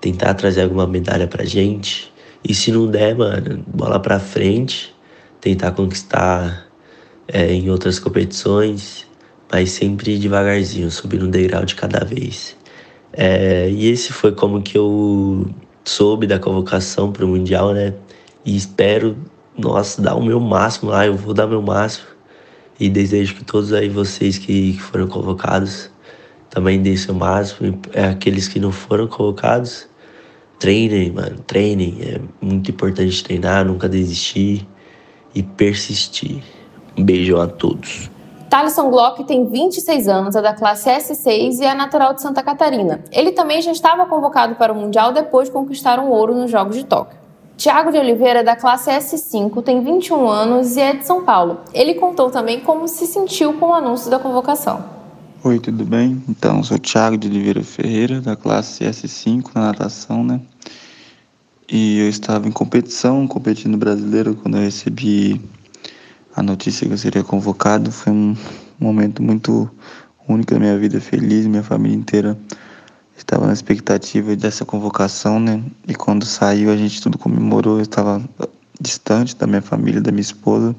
tentar 0.00 0.34
trazer 0.34 0.62
alguma 0.62 0.86
medalha 0.86 1.26
pra 1.26 1.44
gente. 1.44 2.12
E 2.42 2.54
se 2.54 2.72
não 2.72 2.86
der, 2.86 3.14
mano, 3.14 3.62
bola 3.66 4.00
pra 4.00 4.18
frente, 4.18 4.94
tentar 5.40 5.72
conquistar 5.72 6.66
é, 7.28 7.52
em 7.52 7.68
outras 7.68 7.98
competições, 7.98 9.06
mas 9.50 9.72
sempre 9.72 10.18
devagarzinho, 10.18 10.90
subindo 10.90 11.26
um 11.26 11.30
degrau 11.30 11.64
de 11.64 11.74
cada 11.74 12.04
vez. 12.04 12.56
É, 13.12 13.68
e 13.70 13.88
esse 13.88 14.12
foi 14.12 14.32
como 14.32 14.62
que 14.62 14.78
eu 14.78 15.48
soube 15.84 16.26
da 16.26 16.38
convocação 16.38 17.10
para 17.12 17.24
o 17.24 17.28
Mundial, 17.28 17.72
né? 17.72 17.94
E 18.44 18.56
espero 18.56 19.16
nossa, 19.60 20.00
dar 20.00 20.14
o 20.14 20.22
meu 20.22 20.40
máximo 20.40 20.90
lá, 20.90 21.06
eu 21.06 21.16
vou 21.16 21.34
dar 21.34 21.46
meu 21.46 21.62
máximo. 21.62 22.06
E 22.78 22.88
desejo 22.88 23.34
que 23.34 23.44
todos 23.44 23.72
aí 23.72 23.88
vocês 23.88 24.38
que, 24.38 24.72
que 24.72 24.80
foram 24.80 25.06
convocados 25.06 25.90
também 26.48 26.80
deem 26.80 26.96
seu 26.96 27.14
máximo. 27.14 27.78
É 27.92 28.04
aqueles 28.06 28.48
que 28.48 28.58
não 28.58 28.72
foram 28.72 29.06
convocados, 29.06 29.86
treinem, 30.58 31.12
mano, 31.12 31.38
treinem. 31.46 31.98
É 32.00 32.20
muito 32.40 32.70
importante 32.70 33.22
treinar, 33.22 33.64
nunca 33.66 33.88
desistir 33.88 34.66
e 35.34 35.42
persistir. 35.42 36.42
Um 36.96 37.04
beijão 37.04 37.40
a 37.40 37.46
todos. 37.46 38.10
Thaleson 38.50 38.90
Glock 38.90 39.22
tem 39.22 39.48
26 39.48 40.08
anos, 40.08 40.34
é 40.34 40.42
da 40.42 40.52
classe 40.52 40.90
S6 40.90 41.60
e 41.60 41.64
é 41.64 41.72
natural 41.72 42.14
de 42.14 42.20
Santa 42.20 42.42
Catarina. 42.42 43.00
Ele 43.12 43.30
também 43.30 43.62
já 43.62 43.70
estava 43.70 44.06
convocado 44.06 44.56
para 44.56 44.72
o 44.72 44.76
Mundial 44.76 45.12
depois 45.12 45.46
de 45.46 45.54
conquistar 45.54 46.00
um 46.00 46.10
ouro 46.10 46.34
nos 46.34 46.50
Jogos 46.50 46.74
de 46.74 46.84
Tóquio. 46.84 47.16
Tiago 47.56 47.92
de 47.92 47.98
Oliveira, 47.98 48.42
da 48.42 48.56
classe 48.56 48.90
S5, 48.90 49.62
tem 49.62 49.84
21 49.84 50.28
anos 50.28 50.76
e 50.76 50.80
é 50.80 50.94
de 50.94 51.06
São 51.06 51.24
Paulo. 51.24 51.60
Ele 51.72 51.94
contou 51.94 52.28
também 52.28 52.58
como 52.58 52.88
se 52.88 53.06
sentiu 53.06 53.52
com 53.52 53.66
o 53.66 53.72
anúncio 53.74 54.10
da 54.10 54.18
convocação. 54.18 54.84
Oi, 55.44 55.60
tudo 55.60 55.84
bem? 55.84 56.20
Então, 56.28 56.60
sou 56.64 56.76
Tiago 56.76 57.16
de 57.16 57.28
Oliveira 57.28 57.62
Ferreira, 57.62 58.20
da 58.20 58.34
classe 58.34 58.82
S5 58.82 59.50
na 59.54 59.68
natação, 59.68 60.24
né? 60.24 60.40
E 61.70 62.00
eu 62.00 62.08
estava 62.08 62.48
em 62.48 62.52
competição, 62.52 63.28
competindo 63.28 63.76
brasileiro, 63.76 64.34
quando 64.34 64.56
eu 64.56 64.62
recebi 64.62 65.40
a 66.34 66.42
notícia 66.42 66.86
que 66.86 66.92
eu 66.92 66.98
seria 66.98 67.24
convocado. 67.24 67.90
Foi 67.90 68.12
um 68.12 68.36
momento 68.78 69.22
muito 69.22 69.70
único 70.28 70.52
da 70.54 70.60
minha 70.60 70.78
vida, 70.78 71.00
feliz, 71.00 71.46
minha 71.46 71.62
família 71.62 71.96
inteira 71.96 72.38
Estava 73.20 73.46
na 73.46 73.52
expectativa 73.52 74.34
dessa 74.34 74.64
convocação, 74.64 75.38
né? 75.38 75.62
E 75.86 75.94
quando 75.94 76.24
saiu, 76.24 76.72
a 76.72 76.76
gente 76.76 77.02
tudo 77.02 77.18
comemorou. 77.18 77.76
Eu 77.76 77.82
estava 77.82 78.20
distante 78.80 79.36
da 79.36 79.46
minha 79.46 79.60
família, 79.60 80.00
da 80.00 80.10
minha 80.10 80.22
esposa, 80.22 80.74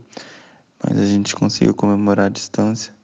mas 0.84 0.98
a 0.98 1.06
gente 1.06 1.36
conseguiu 1.36 1.76
comemorar 1.76 2.26
à 2.26 2.30
distância. 2.30 2.96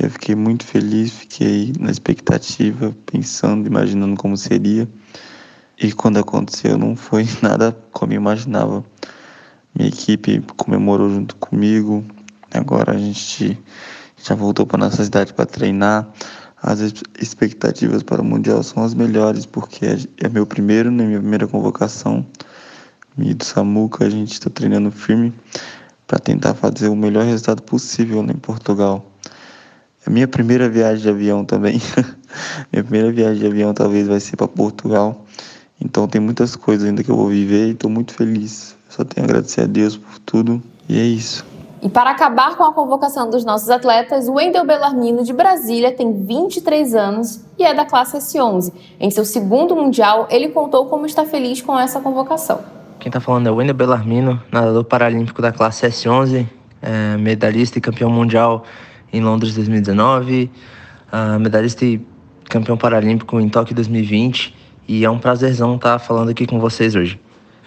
Eu 0.00 0.08
fiquei 0.08 0.34
muito 0.34 0.64
feliz, 0.64 1.12
fiquei 1.12 1.74
na 1.78 1.90
expectativa, 1.90 2.96
pensando, 3.04 3.66
imaginando 3.66 4.16
como 4.16 4.38
seria. 4.38 4.88
E 5.78 5.92
quando 5.92 6.18
aconteceu, 6.18 6.78
não 6.78 6.96
foi 6.96 7.28
nada 7.42 7.76
como 7.92 8.14
eu 8.14 8.16
imaginava. 8.16 8.82
Minha 9.74 9.88
equipe 9.88 10.42
comemorou 10.56 11.08
junto 11.08 11.34
comigo. 11.36 12.04
Agora 12.52 12.92
a 12.92 12.98
gente 12.98 13.58
já 14.22 14.34
voltou 14.34 14.66
para 14.66 14.78
nossa 14.78 15.02
cidade 15.02 15.32
para 15.32 15.46
treinar. 15.46 16.08
As 16.62 16.80
expectativas 17.18 18.02
para 18.02 18.22
o 18.22 18.24
Mundial 18.24 18.62
são 18.62 18.84
as 18.84 18.94
melhores, 18.94 19.46
porque 19.46 19.84
é 20.18 20.28
meu 20.28 20.46
primeiro, 20.46 20.90
né, 20.90 21.04
minha 21.04 21.18
primeira 21.18 21.48
convocação. 21.48 22.24
E 23.18 23.34
do 23.34 23.44
Samuca, 23.44 24.04
a 24.04 24.10
gente 24.10 24.32
está 24.32 24.48
treinando 24.48 24.90
firme 24.90 25.32
para 26.06 26.18
tentar 26.18 26.54
fazer 26.54 26.88
o 26.88 26.94
melhor 26.94 27.24
resultado 27.24 27.62
possível 27.62 28.22
em 28.22 28.36
Portugal. 28.36 29.04
É 30.06 30.10
minha 30.10 30.28
primeira 30.28 30.68
viagem 30.68 31.02
de 31.02 31.08
avião 31.08 31.44
também. 31.44 31.80
minha 32.72 32.84
primeira 32.84 33.10
viagem 33.10 33.40
de 33.40 33.46
avião 33.46 33.72
talvez 33.72 34.06
vai 34.06 34.20
ser 34.20 34.36
para 34.36 34.48
Portugal. 34.48 35.24
Então 35.80 36.06
tem 36.06 36.20
muitas 36.20 36.54
coisas 36.54 36.86
ainda 36.86 37.02
que 37.02 37.10
eu 37.10 37.16
vou 37.16 37.28
viver 37.28 37.68
e 37.68 37.70
estou 37.72 37.90
muito 37.90 38.14
feliz. 38.14 38.76
Só 38.92 39.04
tenho 39.04 39.26
a 39.26 39.30
agradecer 39.30 39.62
a 39.62 39.66
Deus 39.66 39.96
por 39.96 40.18
tudo 40.18 40.62
e 40.86 41.00
é 41.00 41.02
isso. 41.02 41.46
E 41.80 41.88
para 41.88 42.10
acabar 42.10 42.58
com 42.58 42.62
a 42.62 42.74
convocação 42.74 43.30
dos 43.30 43.42
nossos 43.42 43.70
atletas, 43.70 44.28
o 44.28 44.34
Wendel 44.34 44.66
Bellarmino 44.66 45.24
de 45.24 45.32
Brasília 45.32 45.90
tem 45.90 46.26
23 46.26 46.94
anos 46.94 47.42
e 47.58 47.64
é 47.64 47.72
da 47.72 47.86
classe 47.86 48.18
S11. 48.18 48.70
Em 49.00 49.10
seu 49.10 49.24
segundo 49.24 49.74
mundial, 49.74 50.28
ele 50.30 50.50
contou 50.50 50.84
como 50.86 51.06
está 51.06 51.24
feliz 51.24 51.62
com 51.62 51.76
essa 51.78 52.00
convocação. 52.00 52.60
Quem 53.00 53.08
está 53.08 53.18
falando 53.18 53.46
é 53.46 53.50
o 53.50 53.54
Wendel 53.54 53.74
Bellarmino, 53.74 54.38
nadador 54.52 54.84
paralímpico 54.84 55.40
da 55.40 55.50
classe 55.50 55.86
S11, 55.86 56.46
é, 56.82 57.16
medalhista 57.16 57.78
e 57.78 57.80
campeão 57.80 58.10
mundial 58.10 58.62
em 59.10 59.22
Londres 59.22 59.54
2019, 59.54 60.50
uh, 61.10 61.40
medalhista 61.40 61.86
e 61.86 61.98
campeão 62.44 62.76
paralímpico 62.76 63.40
em 63.40 63.48
Tóquio 63.48 63.74
2020. 63.74 64.54
E 64.86 65.02
é 65.02 65.08
um 65.08 65.18
prazerzão 65.18 65.76
estar 65.76 65.98
falando 65.98 66.28
aqui 66.28 66.46
com 66.46 66.60
vocês 66.60 66.94
hoje. 66.94 67.18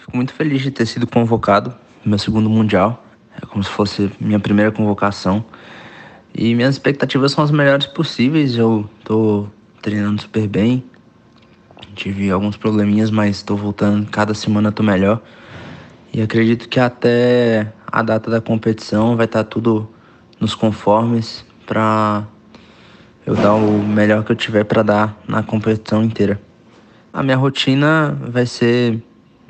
Fico 0.06 0.16
muito 0.16 0.32
feliz 0.32 0.62
de 0.62 0.70
ter 0.70 0.86
sido 0.86 1.04
convocado 1.04 1.74
meu 2.04 2.16
segundo 2.16 2.48
mundial. 2.48 3.04
É 3.42 3.44
como 3.44 3.64
se 3.64 3.68
fosse 3.68 4.08
minha 4.20 4.38
primeira 4.38 4.70
convocação. 4.70 5.44
E 6.32 6.54
minhas 6.54 6.76
expectativas 6.76 7.32
são 7.32 7.42
as 7.42 7.50
melhores 7.50 7.86
possíveis. 7.86 8.56
Eu 8.56 8.88
tô 9.02 9.48
treinando 9.82 10.22
super 10.22 10.46
bem. 10.46 10.84
Tive 11.96 12.30
alguns 12.30 12.56
probleminhas, 12.56 13.10
mas 13.10 13.38
estou 13.38 13.56
voltando. 13.56 14.08
Cada 14.08 14.32
semana 14.32 14.70
tô 14.70 14.84
melhor. 14.84 15.20
E 16.14 16.22
acredito 16.22 16.68
que 16.68 16.78
até 16.78 17.72
a 17.84 18.00
data 18.00 18.30
da 18.30 18.40
competição 18.40 19.16
vai 19.16 19.26
estar 19.26 19.42
tá 19.42 19.50
tudo 19.50 19.90
nos 20.38 20.54
conformes 20.54 21.44
para 21.66 22.24
eu 23.26 23.34
dar 23.34 23.54
o 23.54 23.82
melhor 23.82 24.22
que 24.22 24.30
eu 24.30 24.36
tiver 24.36 24.62
para 24.62 24.84
dar 24.84 25.20
na 25.26 25.42
competição 25.42 26.04
inteira. 26.04 26.40
A 27.12 27.24
minha 27.24 27.36
rotina 27.36 28.16
vai 28.22 28.46
ser 28.46 29.02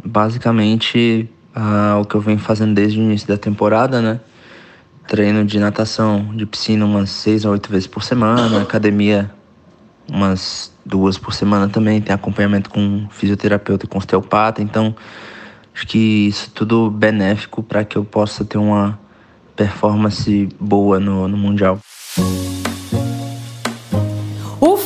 basicamente 0.07 1.29
uh, 1.55 2.01
o 2.01 2.05
que 2.05 2.15
eu 2.15 2.21
venho 2.21 2.39
fazendo 2.39 2.75
desde 2.75 2.99
o 2.99 3.03
início 3.03 3.27
da 3.27 3.37
temporada, 3.37 4.01
né? 4.01 4.21
Treino 5.09 5.45
de 5.45 5.59
natação, 5.59 6.35
de 6.35 6.45
piscina 6.47 6.85
umas 6.85 7.11
seis 7.11 7.45
a 7.45 7.51
oito 7.51 7.71
vezes 7.71 7.87
por 7.87 8.03
semana, 8.03 8.63
academia 8.63 9.31
umas 10.09 10.73
duas 10.85 11.19
por 11.19 11.35
semana 11.35 11.69
também, 11.69 12.01
tem 12.01 12.15
acompanhamento 12.15 12.71
com 12.71 13.07
fisioterapeuta 13.11 13.87
e 13.87 13.89
com 13.89 13.99
osteopata, 13.99 14.63
então 14.63 14.95
acho 15.75 15.87
que 15.87 16.29
isso 16.29 16.47
é 16.49 16.51
tudo 16.55 16.91
benéfico 16.91 17.63
para 17.63 17.85
que 17.85 17.97
eu 17.97 18.05
possa 18.05 18.45
ter 18.45 18.59
uma 18.59 18.99
performance 19.57 20.49
boa 20.61 21.01
no, 21.01 21.27
no 21.27 21.37
Mundial. 21.37 21.81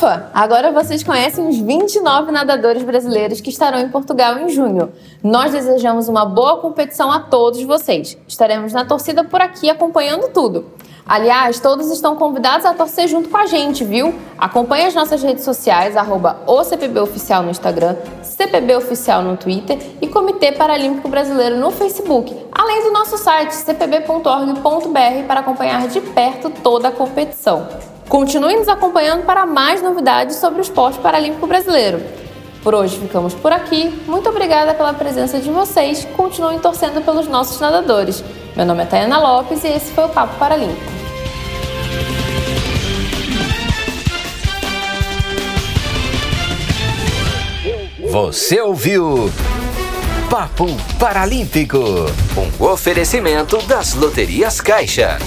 Ufa! 0.01 0.31
Agora 0.33 0.71
vocês 0.71 1.03
conhecem 1.03 1.47
os 1.47 1.59
29 1.59 2.31
nadadores 2.31 2.81
brasileiros 2.81 3.39
que 3.39 3.51
estarão 3.51 3.79
em 3.79 3.87
Portugal 3.87 4.39
em 4.39 4.49
junho. 4.49 4.91
Nós 5.21 5.51
desejamos 5.51 6.07
uma 6.07 6.25
boa 6.25 6.57
competição 6.57 7.11
a 7.11 7.19
todos 7.19 7.61
vocês. 7.61 8.17
Estaremos 8.27 8.73
na 8.73 8.83
torcida 8.83 9.23
por 9.23 9.39
aqui 9.39 9.69
acompanhando 9.69 10.29
tudo. 10.29 10.65
Aliás, 11.05 11.59
todos 11.59 11.91
estão 11.91 12.15
convidados 12.15 12.65
a 12.65 12.73
torcer 12.73 13.07
junto 13.07 13.29
com 13.29 13.37
a 13.37 13.45
gente, 13.45 13.83
viu? 13.83 14.11
Acompanhe 14.39 14.85
as 14.85 14.95
nossas 14.95 15.21
redes 15.21 15.43
sociais, 15.43 15.95
arroba 15.95 16.41
OCPBOficial 16.47 17.43
no 17.43 17.51
Instagram, 17.51 17.95
CPBOficial 18.23 19.21
no 19.21 19.37
Twitter 19.37 19.77
e 20.01 20.07
Comitê 20.07 20.51
Paralímpico 20.51 21.09
Brasileiro 21.09 21.57
no 21.57 21.69
Facebook, 21.69 22.35
além 22.51 22.81
do 22.83 22.91
nosso 22.91 23.19
site 23.19 23.53
cpb.org.br 23.53 25.27
para 25.27 25.41
acompanhar 25.41 25.87
de 25.87 26.01
perto 26.01 26.49
toda 26.49 26.87
a 26.87 26.91
competição. 26.91 27.90
Continue 28.11 28.57
nos 28.57 28.67
acompanhando 28.67 29.23
para 29.23 29.45
mais 29.45 29.81
novidades 29.81 30.35
sobre 30.35 30.59
o 30.59 30.61
esporte 30.61 30.99
paralímpico 30.99 31.47
brasileiro. 31.47 32.01
Por 32.61 32.75
hoje 32.75 32.99
ficamos 32.99 33.33
por 33.33 33.53
aqui. 33.53 33.87
Muito 34.05 34.27
obrigada 34.27 34.73
pela 34.73 34.93
presença 34.93 35.39
de 35.39 35.49
vocês. 35.49 36.05
Continuem 36.17 36.59
torcendo 36.59 37.01
pelos 37.05 37.25
nossos 37.29 37.61
nadadores. 37.61 38.21
Meu 38.53 38.65
nome 38.65 38.83
é 38.83 38.85
Tayana 38.85 39.17
Lopes 39.17 39.63
e 39.63 39.69
esse 39.69 39.93
foi 39.93 40.03
o 40.03 40.09
Papo 40.09 40.37
Paralímpico. 40.37 40.91
Você 48.09 48.59
ouviu 48.59 49.31
Papo 50.29 50.67
Paralímpico, 50.99 51.79
um 51.79 52.65
oferecimento 52.65 53.57
das 53.67 53.93
Loterias 53.93 54.59
Caixa. 54.59 55.17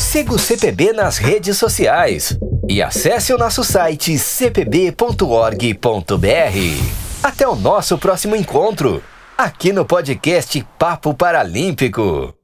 Siga 0.00 0.32
o 0.32 0.38
CPB 0.38 0.94
nas 0.94 1.18
redes 1.18 1.58
sociais 1.58 2.36
e 2.66 2.82
acesse 2.82 3.34
o 3.34 3.38
nosso 3.38 3.62
site 3.62 4.18
cpb.org.br. 4.18 4.96
Até 7.22 7.46
o 7.46 7.54
nosso 7.54 7.98
próximo 7.98 8.34
encontro, 8.34 9.04
aqui 9.36 9.74
no 9.74 9.84
podcast 9.84 10.66
Papo 10.78 11.12
Paralímpico. 11.12 12.39